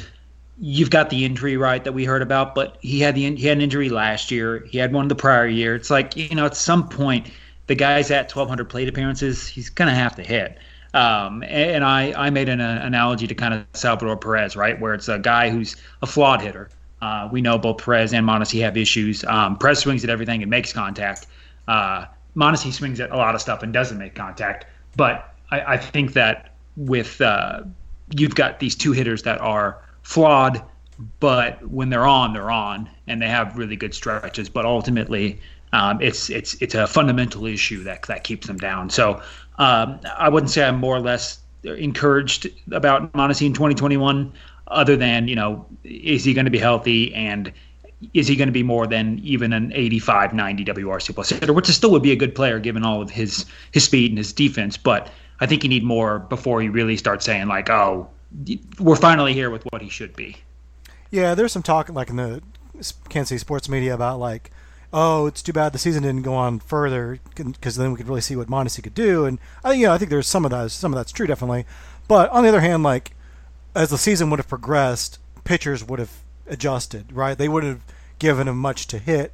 [0.58, 3.58] you've got the injury right that we heard about, but he had the he had
[3.58, 4.66] an injury last year.
[4.68, 5.76] He had one the prior year.
[5.76, 7.30] It's like you know, at some point,
[7.68, 9.46] the guy's at 1,200 plate appearances.
[9.46, 10.58] He's gonna have to hit.
[10.98, 14.94] Um, and I, I made an uh, analogy to kind of Salvador Perez, right, where
[14.94, 16.70] it's a guy who's a flawed hitter,
[17.00, 19.24] Uh, we know both Perez and Mondesi have issues.
[19.24, 21.26] Um, Perez swings at everything and makes contact.
[21.68, 22.06] Uh,
[22.70, 24.66] swings at a lot of stuff and doesn't make contact.
[24.96, 27.62] But I, I think that with uh,
[28.16, 30.62] you've got these two hitters that are flawed,
[31.20, 34.48] but when they're on, they're on, and they have really good stretches.
[34.48, 35.40] But ultimately,
[35.72, 38.90] um, it's it's it's a fundamental issue that that keeps them down.
[38.90, 39.22] So
[39.58, 44.32] um, I wouldn't say I'm more or less encouraged about Mondesi in 2021,
[44.68, 47.52] other than you know, is he going to be healthy and
[48.14, 51.66] is he going to be more than even an 85 90 WRC plus hitter, which
[51.66, 54.76] still would be a good player given all of his his speed and his defense.
[54.76, 58.08] But I think you need more before you really start saying like, oh,
[58.78, 60.36] we're finally here with what he should be.
[61.10, 62.42] Yeah, there's some talk like in the
[63.08, 64.50] Kansas City sports media about like,
[64.92, 68.20] oh, it's too bad the season didn't go on further because then we could really
[68.20, 69.24] see what Mondesi could do.
[69.24, 71.26] And I think you know I think there's some of that some of that's true
[71.26, 71.66] definitely.
[72.06, 73.12] But on the other hand, like
[73.74, 77.36] as the season would have progressed, pitchers would have adjusted, right?
[77.36, 77.82] They would have
[78.18, 79.32] given him much to hit,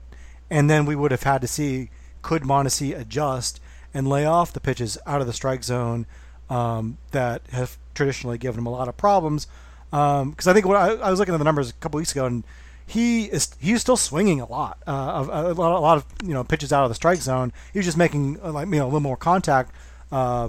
[0.50, 1.90] and then we would have had to see
[2.22, 3.60] could Mondesi adjust
[3.92, 6.06] and lay off the pitches out of the strike zone
[6.50, 9.46] um, that have traditionally given him a lot of problems.
[9.90, 12.10] Because um, I think what I, I, was looking at the numbers a couple weeks
[12.10, 12.42] ago, and
[12.86, 16.72] he is he's still swinging a lot, uh, a, a, lot, of you know pitches
[16.72, 17.52] out of the strike zone.
[17.72, 19.72] He was just making uh, like you know a little more contact
[20.12, 20.48] uh,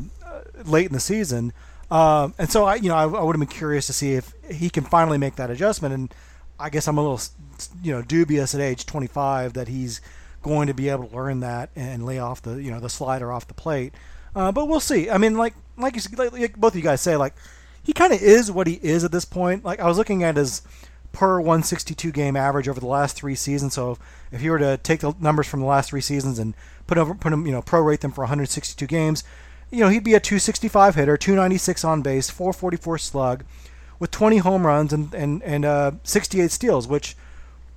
[0.65, 1.53] late in the season.
[1.91, 4.33] Um, and so I, you know, I, I would have been curious to see if
[4.49, 5.93] he can finally make that adjustment.
[5.93, 6.13] And
[6.59, 7.21] I guess I'm a little,
[7.83, 10.01] you know, dubious at age 25 that he's
[10.41, 13.31] going to be able to learn that and lay off the, you know, the slider
[13.31, 13.93] off the plate.
[14.35, 15.09] Uh, but we'll see.
[15.09, 17.33] I mean, like, like, you, like, like both of you guys say, like,
[17.83, 19.63] he kind of is what he is at this point.
[19.63, 20.61] Like, I was looking at his
[21.15, 23.73] per 162 game average over the last three seasons.
[23.73, 23.99] So if,
[24.33, 26.53] if you were to take the numbers from the last three seasons and
[26.87, 29.23] put over, put them, you know, prorate them for 162 games,
[29.71, 33.43] you know, he'd be a 265 hitter, 296 on base, 444 slug,
[33.97, 37.15] with 20 home runs and and and uh, 68 steals, which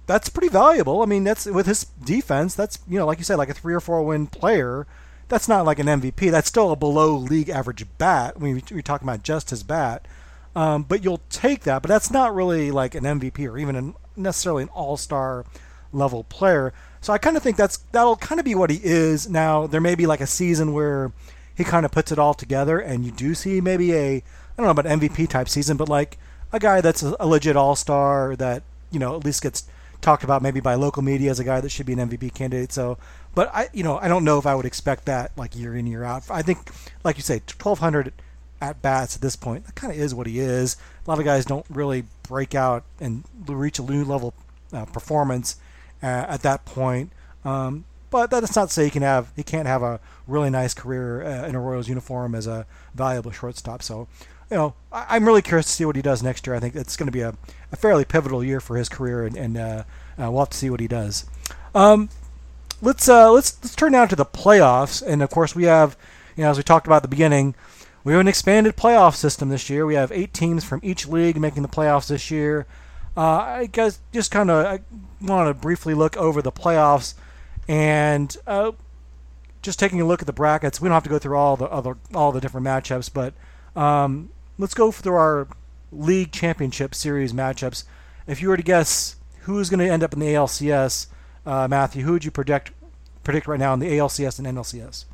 [0.08, 1.02] that's pretty valuable.
[1.02, 2.56] I mean, that's with his defense.
[2.56, 4.86] That's you know, like you said, like a three or four win player.
[5.28, 6.30] That's not like an MVP.
[6.30, 8.40] That's still a below league average bat.
[8.40, 10.06] When we're talking about just his bat,
[10.54, 11.82] um, but you'll take that.
[11.82, 15.44] But that's not really like an MVP or even an, necessarily an all star
[15.92, 16.72] level player.
[17.00, 19.28] So I kind of think that's that'll kind of be what he is.
[19.28, 21.12] Now there may be like a season where
[21.54, 24.22] he kind of puts it all together, and you do see maybe a I
[24.56, 26.18] don't know about MVP type season, but like
[26.52, 29.64] a guy that's a, a legit all star that you know at least gets
[30.00, 32.72] talked about maybe by local media as a guy that should be an MVP candidate.
[32.72, 32.98] So,
[33.34, 35.86] but I you know I don't know if I would expect that like year in
[35.86, 36.24] year out.
[36.30, 36.70] I think
[37.04, 38.12] like you say, 1200
[38.60, 40.76] at bats at this point, that kind of is what he is.
[41.06, 44.34] A lot of guys don't really break out and reach a new level
[44.72, 45.56] uh, performance
[46.02, 47.10] uh, at that point.
[47.44, 50.74] Um, but that's not to say he can have he can't have a really nice
[50.74, 53.82] career uh, in a Royals uniform as a valuable shortstop.
[53.82, 54.08] So,
[54.50, 56.56] you know, I, am really curious to see what he does next year.
[56.56, 57.34] I think it's going to be a,
[57.70, 59.84] a fairly pivotal year for his career, and, and uh,
[60.18, 61.26] uh, we'll have to see what he does.
[61.74, 62.08] Um,
[62.80, 65.96] let's uh, let's let's turn now to the playoffs, and of course we have,
[66.36, 67.54] you know, as we talked about at the beginning,
[68.04, 69.84] we have an expanded playoff system this year.
[69.84, 72.66] We have eight teams from each league making the playoffs this year.
[73.16, 74.80] Uh, I guess just kind of
[75.20, 77.14] want to briefly look over the playoffs
[77.68, 78.72] and uh,
[79.62, 81.66] just taking a look at the brackets, we don't have to go through all the
[81.66, 83.34] other all the different matchups, but
[83.80, 85.48] um, let's go through our
[85.92, 87.84] league championship series matchups.
[88.26, 91.06] If you were to guess who's going to end up in the ALCS,
[91.44, 92.72] uh, Matthew, who would you predict
[93.24, 95.04] predict right now in the ALCS and NLCS?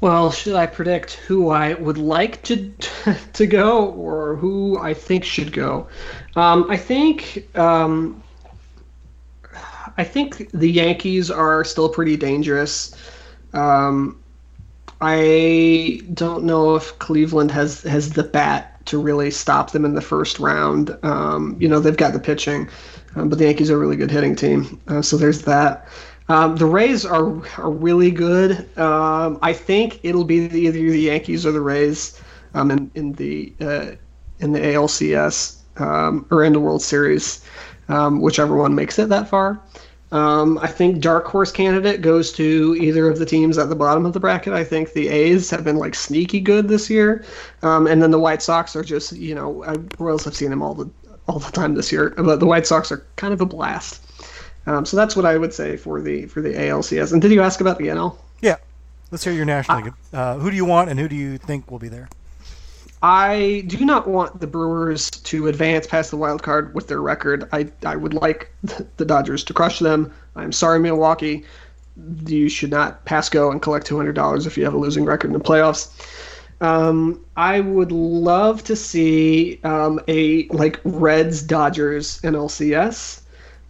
[0.00, 2.70] Well, should I predict who I would like to
[3.32, 5.88] to go or who I think should go?
[6.34, 8.22] Um, I think um,
[9.96, 12.94] I think the Yankees are still pretty dangerous.
[13.54, 14.20] Um,
[15.00, 20.00] I don't know if Cleveland has has the bat to really stop them in the
[20.00, 20.96] first round.
[21.02, 22.68] Um, you know, they've got the pitching,
[23.14, 24.80] um, but the Yankees are a really good hitting team.
[24.88, 25.88] Uh, so there's that.
[26.28, 27.26] Um, the Rays are
[27.58, 28.66] are really good.
[28.78, 32.20] Um, I think it'll be either the Yankees or the Rays
[32.54, 33.92] um, in in the uh,
[34.40, 37.44] in the ALCS um, or in the World Series,
[37.88, 39.60] um, whichever one makes it that far.
[40.12, 44.06] Um, I think dark horse candidate goes to either of the teams at the bottom
[44.06, 44.52] of the bracket.
[44.52, 47.24] I think the A's have been like sneaky good this year,
[47.62, 50.74] and then the White Sox are just you know I, Royals have seen them all
[50.74, 50.90] the
[51.28, 54.05] all the time this year, but the White Sox are kind of a blast.
[54.66, 57.12] Um, so that's what I would say for the for the ALCS.
[57.12, 58.16] And did you ask about the NL?
[58.40, 58.56] Yeah,
[59.10, 59.92] let's hear your National.
[60.12, 62.08] Uh, who do you want, and who do you think will be there?
[63.02, 67.48] I do not want the Brewers to advance past the wild card with their record.
[67.52, 68.52] I, I would like
[68.96, 70.12] the Dodgers to crush them.
[70.34, 71.44] I'm sorry, Milwaukee.
[72.26, 75.34] You should not pass go and collect $200 if you have a losing record in
[75.34, 75.90] the playoffs.
[76.60, 83.20] Um, I would love to see um, a like Reds Dodgers NLCS.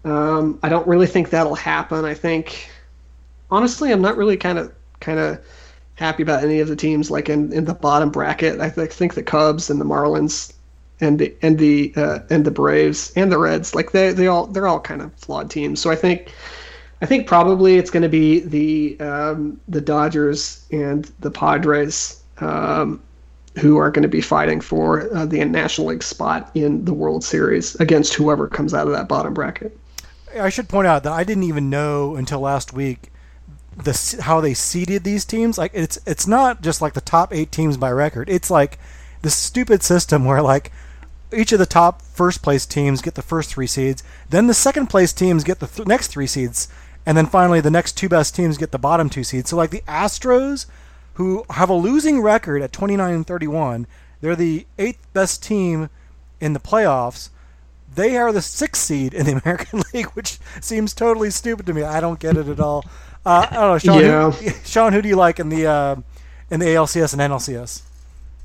[0.07, 2.05] Um, I don't really think that'll happen.
[2.05, 2.71] I think
[3.51, 5.45] honestly, I'm not really kind of kind of
[5.97, 8.61] happy about any of the teams like in, in the bottom bracket.
[8.61, 10.53] I th- think the Cubs and the Marlins
[11.01, 14.47] and the and the uh, and the Braves and the Reds like they they all
[14.47, 15.81] they're all kind of flawed teams.
[15.81, 16.33] So I think
[17.03, 23.03] I think probably it's going to be the um, the Dodgers and the Padres um,
[23.59, 27.25] who are going to be fighting for uh, the National League spot in the World
[27.25, 29.77] Series against whoever comes out of that bottom bracket.
[30.35, 33.11] I should point out that I didn't even know until last week
[33.77, 35.59] the how they seeded these teams.
[35.59, 38.29] Like it's it's not just like the top eight teams by record.
[38.29, 38.79] It's like
[39.23, 40.73] this stupid system where like
[41.33, 44.87] each of the top first place teams get the first three seeds, then the second
[44.87, 46.69] place teams get the th- next three seeds,
[47.05, 49.51] and then finally the next two best teams get the bottom two seeds.
[49.51, 50.67] So like the Astros,
[51.15, 53.87] who have a losing record at 29 and 31,
[54.21, 55.91] they're the eighth best team
[56.41, 57.31] in the playoffs.
[57.97, 61.83] They are the sixth seed in the American League, which seems totally stupid to me.
[61.83, 62.85] I don't get it at all.
[63.25, 64.01] Uh, I don't know, Sean.
[64.01, 64.31] Yeah.
[64.31, 65.97] Who, Sean, who do you like in the uh,
[66.51, 67.83] in the ALCS and NLCS?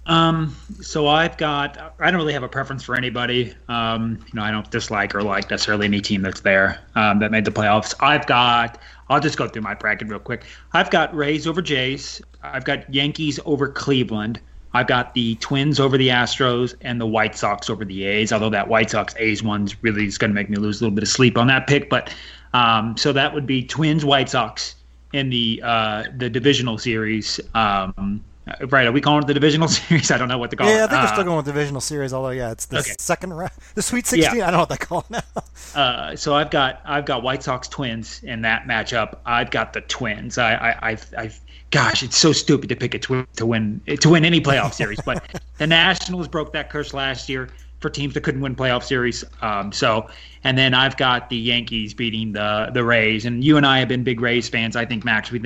[0.07, 3.53] Um, so I've got I don't really have a preference for anybody.
[3.67, 7.29] Um, you know, I don't dislike or like necessarily any team that's there um, that
[7.29, 7.93] made the playoffs.
[7.99, 8.79] I've got
[9.09, 10.43] I'll just go through my bracket real quick.
[10.73, 12.21] I've got Rays over Jays.
[12.41, 14.39] I've got Yankees over Cleveland.
[14.73, 18.31] I've got the Twins over the Astros and the White Sox over the A's.
[18.31, 20.95] Although that White Sox A's one's really is going to make me lose a little
[20.95, 22.13] bit of sleep on that pick, but
[22.53, 24.75] um, so that would be Twins White Sox
[25.13, 27.39] in the uh, the divisional series.
[27.53, 28.23] Um,
[28.69, 28.87] right?
[28.87, 30.09] Are we calling it the divisional series?
[30.11, 30.77] I don't know what to call Yeah, it.
[30.77, 32.13] Yeah, I think Uh, they're still going with divisional series.
[32.13, 32.93] Although, yeah, it's the Okay.
[32.97, 34.41] second round, the Sweet Sixteen.
[34.41, 35.21] I don't know what they call it now.
[35.73, 39.19] Uh, so I've got I've got White Sox Twins in that matchup.
[39.25, 40.37] I've got the Twins.
[40.37, 41.39] I I I've, I've
[41.71, 44.99] gosh, it's so stupid to pick a Twin to win to win any playoff series,
[45.05, 45.23] but
[45.57, 47.49] the Nationals broke that curse last year
[47.79, 49.23] for teams that couldn't win playoff series.
[49.41, 50.07] Um, so
[50.43, 53.87] and then I've got the Yankees beating the the Rays, and you and I have
[53.87, 54.75] been big Rays fans.
[54.75, 55.41] I think Max, we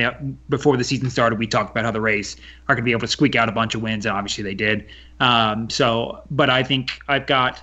[0.50, 2.36] before the season started, we talked about how the Rays
[2.68, 4.56] are going to be able to squeak out a bunch of wins, and obviously they
[4.56, 4.86] did.
[5.20, 7.62] Um, so, but I think I've got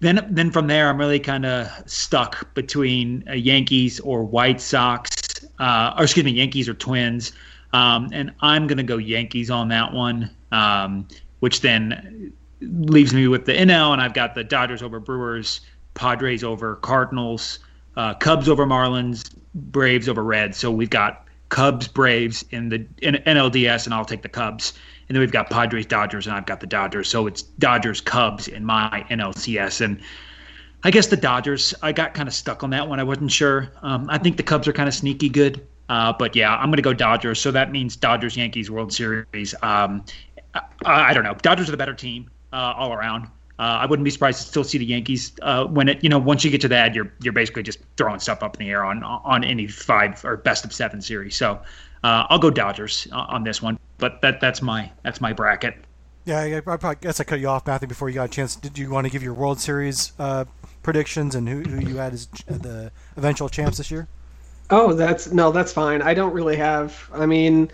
[0.00, 5.44] then then from there I'm really kind of stuck between uh, Yankees or White Sox,
[5.58, 7.32] uh, or excuse me, Yankees or Twins,
[7.72, 11.08] um, and I'm gonna go Yankees on that one, um,
[11.40, 15.60] which then leaves me with the NL, and I've got the Dodgers over Brewers,
[15.94, 17.58] Padres over Cardinals,
[17.96, 20.56] uh, Cubs over Marlins, Braves over Reds.
[20.56, 24.72] So we've got Cubs, Braves in the in NLDS, and I'll take the Cubs.
[25.08, 27.08] And then we've got Padres, Dodgers, and I've got the Dodgers.
[27.08, 29.80] So it's Dodgers, Cubs in my NLCS.
[29.80, 30.00] And
[30.82, 32.98] I guess the Dodgers, I got kind of stuck on that one.
[32.98, 33.70] I wasn't sure.
[33.82, 35.64] Um, I think the Cubs are kind of sneaky good.
[35.88, 37.40] Uh, but yeah, I'm going to go Dodgers.
[37.40, 39.54] So that means Dodgers, Yankees, World Series.
[39.62, 40.04] Um,
[40.54, 41.34] I, I don't know.
[41.34, 43.28] Dodgers are the better team uh, all around.
[43.58, 46.18] Uh, I wouldn't be surprised to still see the Yankees uh, when it, you know,
[46.18, 48.84] once you get to that, you're you're basically just throwing stuff up in the air
[48.84, 51.36] on on any five or best of seven series.
[51.36, 51.54] So
[52.04, 53.78] uh, I'll go Dodgers on this one.
[53.96, 55.74] But that that's my that's my bracket.
[56.26, 58.56] Yeah, I, I probably guess I cut you off, Matthew, before you got a chance.
[58.56, 60.44] Did you want to give your World Series uh,
[60.82, 64.08] predictions and who, who you had as the eventual champs this year?
[64.70, 66.02] Oh, that's no, that's fine.
[66.02, 67.08] I don't really have.
[67.12, 67.70] I mean,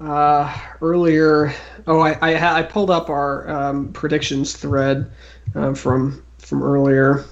[0.00, 1.52] uh, earlier.
[1.86, 5.10] Oh, I I, I pulled up our um, predictions thread
[5.54, 7.24] um, from from earlier.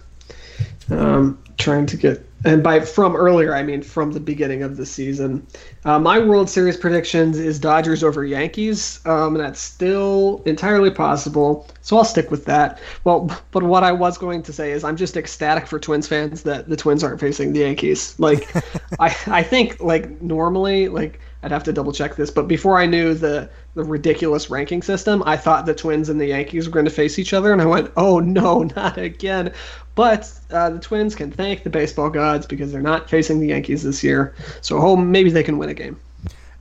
[0.91, 4.86] Um, trying to get and by from earlier I mean from the beginning of the
[4.86, 5.47] season.
[5.84, 9.01] Uh, my World Series predictions is Dodgers over Yankees.
[9.07, 12.78] Um, and that's still entirely possible, so I'll stick with that.
[13.05, 16.43] Well, but what I was going to say is I'm just ecstatic for Twins fans
[16.43, 18.14] that the Twins aren't facing the Yankees.
[18.18, 18.55] Like,
[18.99, 22.86] I I think like normally like I'd have to double check this, but before I
[22.86, 26.84] knew the the ridiculous ranking system, I thought the Twins and the Yankees were going
[26.84, 29.53] to face each other, and I went, oh no, not again.
[29.95, 33.82] But uh, the Twins can thank the baseball gods because they're not facing the Yankees
[33.82, 34.34] this year.
[34.61, 35.99] So oh, maybe they can win a game.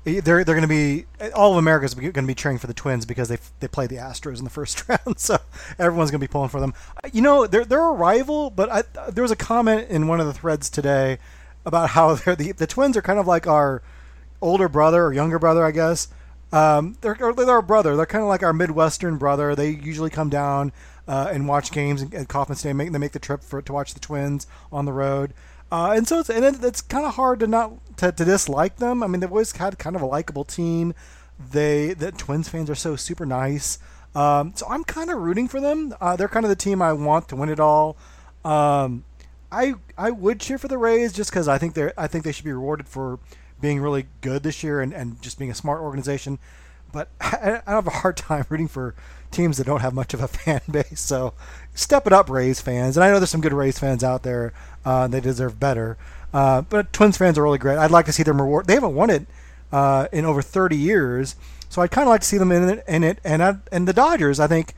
[0.06, 1.06] They're they're going to be
[1.36, 3.98] all of America's going to be cheering for the Twins because they they play the
[3.98, 5.38] Astros in the first round, so
[5.78, 6.74] everyone's going to be pulling for them.
[7.12, 10.26] You know, they're they're a rival, but I, there was a comment in one of
[10.26, 11.18] the threads today
[11.66, 13.82] about how the the Twins are kind of like our
[14.42, 16.08] older brother or younger brother, I guess.
[16.52, 17.96] Um, they're they're our brother.
[17.96, 19.56] They're kind of like our Midwestern brother.
[19.56, 20.72] They usually come down
[21.08, 22.92] uh, and watch games at Kauffman Stadium.
[22.92, 25.34] They make the trip for to watch the Twins on the road.
[25.72, 28.78] Uh, and so it's and it, it's kind of hard to not to, to dislike
[28.78, 29.04] them.
[29.04, 30.94] I mean, they've always had kind of a likable team.
[31.52, 33.78] They the Twins fans are so super nice.
[34.16, 35.94] Um, so I'm kind of rooting for them.
[36.02, 37.96] Uh, they're kind of the team I want to win it all.
[38.44, 39.04] Um,
[39.52, 42.32] I I would cheer for the Rays just because I think they're I think they
[42.32, 43.20] should be rewarded for
[43.62, 46.40] being really good this year and, and just being a smart organization.
[46.92, 48.96] but I, I have a hard time rooting for
[49.32, 51.00] teams that don't have much of a fan base.
[51.00, 51.34] So
[51.74, 52.98] step it up, Rays fans.
[52.98, 54.54] And I know there's some good Rays fans out there.
[54.86, 55.98] Uh, they deserve better.
[56.34, 57.78] Uh, but Twins fans are really great.
[57.78, 58.68] I'd like to see them reward.
[58.68, 59.26] They haven't won it
[59.72, 61.36] uh, in over 30 years,
[61.70, 62.84] so I'd kind of like to see them in it.
[62.88, 64.74] In it, and I, and the Dodgers, I think,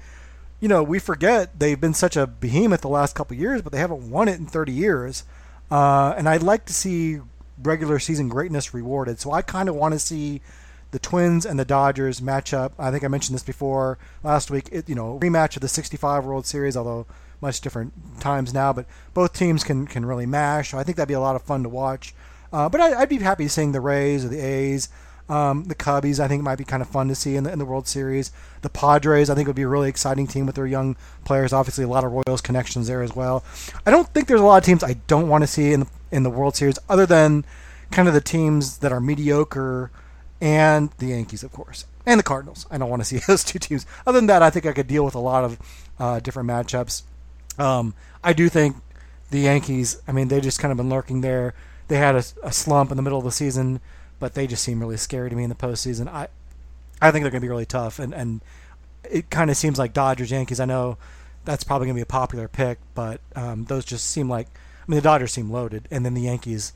[0.60, 3.80] you know, we forget they've been such a behemoth the last couple years, but they
[3.80, 5.24] haven't won it in 30 years.
[5.70, 7.20] Uh, and I'd like to see
[7.64, 9.20] regular season greatness rewarded.
[9.20, 10.42] So I kind of want to see
[10.92, 12.74] the Twins and the Dodgers match up.
[12.78, 14.70] I think I mentioned this before last week.
[14.72, 17.06] It, you know, rematch of the 65 World Series, although
[17.40, 18.74] much different times now.
[18.74, 20.72] But both teams can can really mash.
[20.72, 22.14] So I think that'd be a lot of fun to watch.
[22.54, 24.90] Uh, but I, would be happy seeing the Rays or the A's.
[25.30, 27.58] Um, the Cubbies, I think, might be kind of fun to see in the, in
[27.58, 28.34] the World Series.
[28.64, 31.54] The Padres, I think, would be a really exciting team with their young players.
[31.54, 33.46] Obviously, a lot of Royals connections there as well.
[33.86, 35.88] I don't think there's a lot of teams I don't want to see in the,
[36.12, 37.46] in the World Series, other than
[37.92, 39.92] kind of the teams that are mediocre
[40.40, 42.66] and the Yankees, of course, and the Cardinals.
[42.72, 43.86] I don't want to see those two teams.
[44.08, 45.60] Other than that, I think I could deal with a lot of
[46.00, 47.04] uh, different matchups.
[47.60, 47.94] Um,
[48.24, 48.76] I do think
[49.30, 50.02] the Yankees.
[50.08, 51.54] I mean, they just kind of been lurking there.
[51.88, 53.82] They had a, a, slump in the middle of the season,
[54.20, 56.08] but they just seem really scary to me in the postseason.
[56.08, 56.30] I,
[57.02, 58.42] I think they're going to be really tough, and and
[59.04, 60.60] it kind of seems like Dodgers Yankees.
[60.60, 60.98] I know
[61.44, 64.48] that's probably going to be a popular pick, but um, those just seem like.
[64.92, 66.74] Mean, the Dodgers seem loaded, and then the Yankees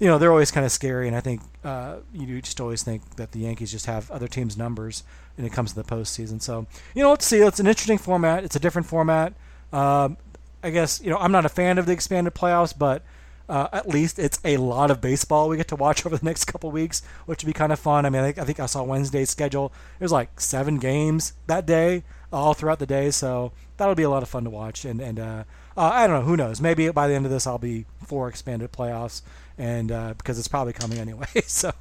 [0.00, 3.16] you know they're always kind of scary, and I think uh, you just always think
[3.16, 5.04] that the Yankees just have other teams' numbers
[5.36, 6.40] when it comes to the postseason.
[6.40, 7.38] So you know, let's see.
[7.38, 8.42] It's an interesting format.
[8.42, 9.34] It's a different format.
[9.72, 10.16] Um,
[10.62, 13.02] I guess you know I'm not a fan of the expanded playoffs, but
[13.46, 16.46] uh, at least it's a lot of baseball we get to watch over the next
[16.46, 18.06] couple weeks, which would be kind of fun.
[18.06, 19.70] I mean, I think, I think I saw Wednesday's schedule.
[19.98, 24.22] There's like seven games that day, all throughout the day, so that'll be a lot
[24.22, 24.86] of fun to watch.
[24.86, 25.44] And and uh,
[25.76, 26.60] uh, I don't know, who knows?
[26.60, 29.22] Maybe by the end of this, I'll be for expanded playoffs
[29.58, 31.26] and uh, because it's probably coming anyway.
[31.46, 31.72] so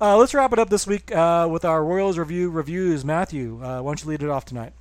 [0.00, 3.04] uh, let's wrap it up this week uh, with our Royals review reviews.
[3.04, 4.72] Matthew, uh, why don't you lead it off tonight?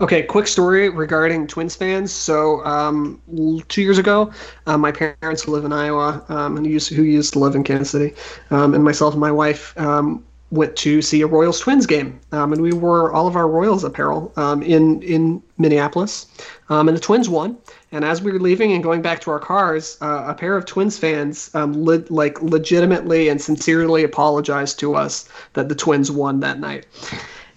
[0.00, 2.12] Okay, quick story regarding Twins fans.
[2.12, 3.20] So, um,
[3.68, 4.32] two years ago,
[4.66, 7.64] uh, my parents who live in Iowa um, and used, who used to live in
[7.64, 8.14] Kansas City,
[8.50, 12.52] um, and myself and my wife um, went to see a Royals Twins game, um,
[12.52, 16.26] and we wore all of our Royals apparel um, in in Minneapolis,
[16.70, 17.56] um, and the Twins won.
[17.92, 20.66] And as we were leaving and going back to our cars, uh, a pair of
[20.66, 26.40] Twins fans um, le- like legitimately and sincerely apologized to us that the Twins won
[26.40, 26.86] that night,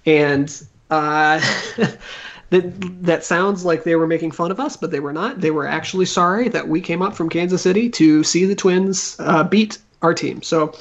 [0.06, 0.64] and.
[0.90, 1.40] Uh,
[2.52, 2.64] that
[3.04, 5.40] that sounds like they were making fun of us, but they were not.
[5.40, 9.16] They were actually sorry that we came up from Kansas City to see the Twins
[9.20, 10.42] uh, beat our team.
[10.42, 10.74] So,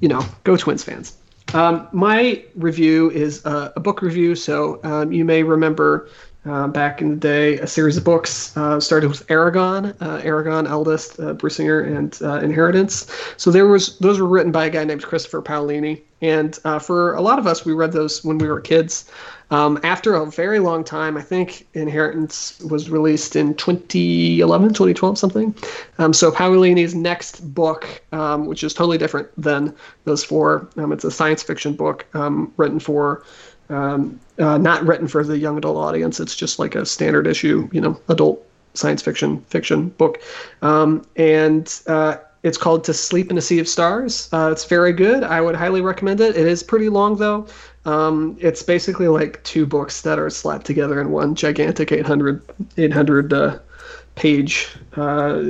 [0.00, 1.16] you know, go Twins fans.
[1.54, 6.08] Um, my review is a, a book review, so um, you may remember
[6.44, 10.68] uh, back in the day a series of books uh, started with Aragon, uh, Eragon,
[10.68, 13.12] Eldest, uh, Brisingr, and uh, Inheritance.
[13.36, 17.14] So there was those were written by a guy named Christopher Paolini, and uh, for
[17.14, 19.10] a lot of us, we read those when we were kids.
[19.52, 25.54] Um, after a very long time, I think Inheritance was released in 2011, 2012, something.
[25.98, 29.74] Um, so Paolini's next book, um, which is totally different than
[30.04, 33.24] those four, um, it's a science fiction book um, written for,
[33.68, 36.18] um, uh, not written for the young adult audience.
[36.18, 38.42] It's just like a standard issue, you know, adult
[38.72, 40.20] science fiction fiction book,
[40.62, 41.80] and.
[41.86, 44.28] Uh, it's called To Sleep in a Sea of Stars.
[44.32, 45.22] Uh, it's very good.
[45.22, 46.36] I would highly recommend it.
[46.36, 47.46] It is pretty long, though.
[47.84, 52.42] Um, it's basically like two books that are slapped together in one gigantic 800,
[52.76, 53.58] 800 uh,
[54.14, 55.42] page uh,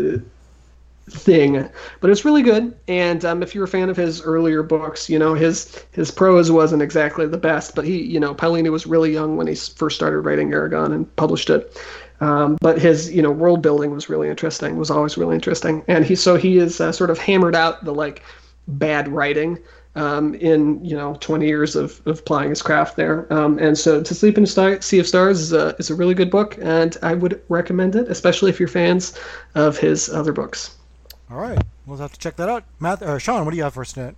[1.10, 1.68] thing.
[2.00, 2.74] But it's really good.
[2.88, 6.50] And um, if you're a fan of his earlier books, you know his his prose
[6.50, 7.74] wasn't exactly the best.
[7.74, 11.16] But he, you know, Paolini was really young when he first started writing Eragon and
[11.16, 11.76] published it.
[12.20, 14.78] Um, but his, you know, world building was really interesting.
[14.78, 15.84] Was always really interesting.
[15.88, 18.22] And he so he is uh, sort of hammered out the like
[18.68, 19.58] bad writing
[19.94, 23.30] um, in you know 20 years of, of applying his craft there.
[23.32, 26.14] Um, and so, To Sleep in a Sea of Stars is a is a really
[26.14, 29.18] good book, and I would recommend it, especially if you're fans
[29.54, 30.76] of his other books.
[31.30, 32.64] All right, we'll have to check that out.
[32.80, 34.16] Matt, uh, Sean, what do you have for us tonight?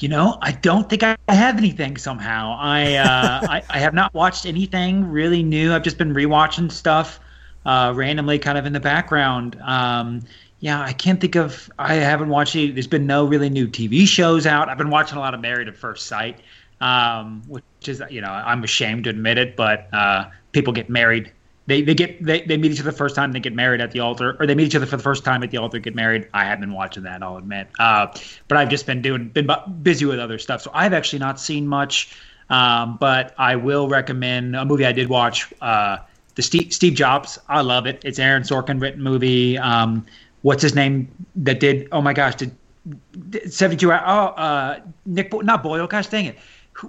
[0.00, 2.56] You know, I don't think I have anything somehow.
[2.56, 5.74] I, uh, I, I have not watched anything really new.
[5.74, 7.18] I've just been rewatching stuff
[7.66, 9.60] uh, randomly, kind of in the background.
[9.62, 10.22] Um,
[10.60, 11.70] yeah, I can't think of.
[11.78, 12.70] I haven't watched any.
[12.70, 14.68] There's been no really new TV shows out.
[14.68, 16.40] I've been watching a lot of Married at First Sight,
[16.80, 21.32] um, which is you know I'm ashamed to admit it, but uh, people get married.
[21.66, 23.90] They, they get they, they meet each other the first time they get married at
[23.90, 25.94] the altar or they meet each other for the first time at the altar get
[25.94, 28.06] married i haven't been watching that i'll admit uh,
[28.48, 29.46] but i've just been doing been
[29.82, 32.16] busy with other stuff so i've actually not seen much
[32.48, 35.98] um, but i will recommend a movie i did watch uh,
[36.36, 40.06] the steve, steve jobs i love it it's aaron sorkin written movie um,
[40.42, 41.88] what's his name that did?
[41.92, 42.56] Oh my gosh, did
[43.50, 44.02] 72 hours.
[44.06, 45.86] Oh, uh, Nick, Bo- not Boyle.
[45.86, 46.38] Gosh dang it.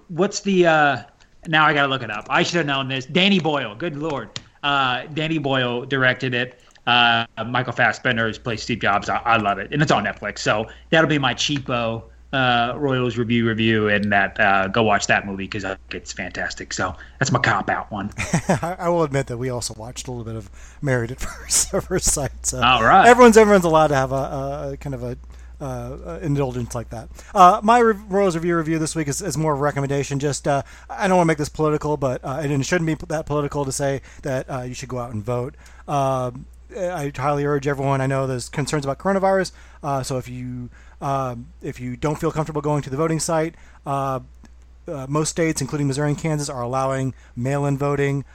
[0.07, 1.03] What's the, uh,
[1.47, 2.27] now I got to look it up.
[2.29, 3.05] I should have known this.
[3.05, 3.75] Danny Boyle.
[3.75, 4.39] Good Lord.
[4.63, 6.59] Uh, Danny Boyle directed it.
[6.87, 9.09] Uh, Michael Fassbender has played Steve Jobs.
[9.09, 9.71] I, I, love it.
[9.71, 10.39] And it's on Netflix.
[10.39, 13.89] So that'll be my cheapo uh, Royals review review.
[13.89, 16.73] And that uh, go watch that movie because it's fantastic.
[16.73, 18.11] So that's my cop out one.
[18.61, 20.49] I will admit that we also watched a little bit of
[20.81, 22.45] Married at First, first Sight.
[22.45, 23.07] So All right.
[23.07, 25.17] Everyone's, everyone's allowed to have a, a kind of a
[25.61, 27.09] uh, indulgence like that.
[27.33, 30.19] Uh, my re- Royals review review this week is, is more of a recommendation.
[30.19, 32.95] Just uh, I don't want to make this political, but uh, and it shouldn't be
[33.07, 35.55] that political to say that uh, you should go out and vote.
[35.87, 37.99] Um, I highly urge everyone.
[37.99, 39.51] I know there's concerns about coronavirus,
[39.83, 40.69] uh, so if you
[41.01, 46.09] um, if you don't feel comfortable going to the voting site, most states, including Missouri
[46.09, 48.25] and Kansas, are allowing mail-in voting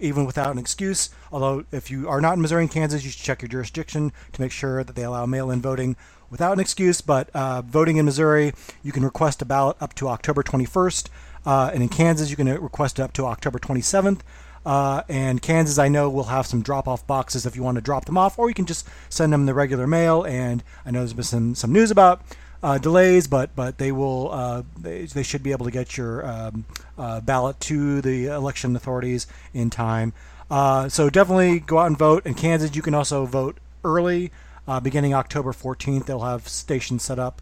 [0.00, 1.10] even without an excuse.
[1.30, 4.40] Although, if you are not in Missouri and Kansas, you should check your jurisdiction to
[4.40, 5.96] make sure that they allow mail in voting
[6.30, 7.00] without an excuse.
[7.00, 8.52] But uh, voting in Missouri,
[8.82, 11.08] you can request a ballot up to October 21st.
[11.46, 14.20] Uh, and in Kansas, you can request it up to October 27th.
[14.64, 17.80] Uh, and Kansas, I know, will have some drop off boxes if you want to
[17.80, 20.22] drop them off, or you can just send them the regular mail.
[20.24, 22.22] And I know there's been some, some news about
[22.62, 26.26] uh, delays, but but they will uh, they, they should be able to get your
[26.26, 26.64] um,
[26.98, 30.12] uh, ballot to the election authorities in time.
[30.50, 32.26] Uh, so definitely go out and vote.
[32.26, 34.30] In Kansas, you can also vote early,
[34.66, 36.06] uh, beginning October 14th.
[36.06, 37.40] They'll have stations set up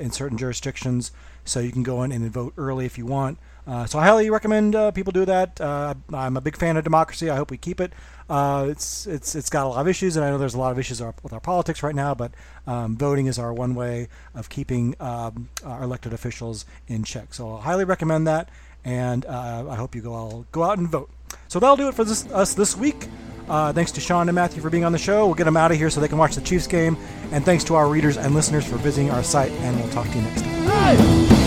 [0.00, 1.10] in certain jurisdictions,
[1.44, 3.38] so you can go in and vote early if you want.
[3.68, 5.60] Uh, so I highly recommend uh, people do that.
[5.60, 7.28] Uh, I'm a big fan of democracy.
[7.28, 7.92] I hope we keep it.
[8.30, 10.72] Uh, it's it's it's got a lot of issues, and I know there's a lot
[10.72, 12.14] of issues with our politics right now.
[12.14, 12.32] But
[12.66, 17.34] um, voting is our one way of keeping um, our elected officials in check.
[17.34, 18.48] So I highly recommend that,
[18.84, 21.10] and uh, I hope you go all go out and vote.
[21.48, 23.06] So that'll do it for this, us this week.
[23.48, 25.26] Thanks to Sean and Matthew for being on the show.
[25.26, 26.96] We'll get them out of here so they can watch the Chiefs game.
[27.32, 29.52] And thanks to our readers and listeners for visiting our site.
[29.52, 31.37] And we'll talk to you next time.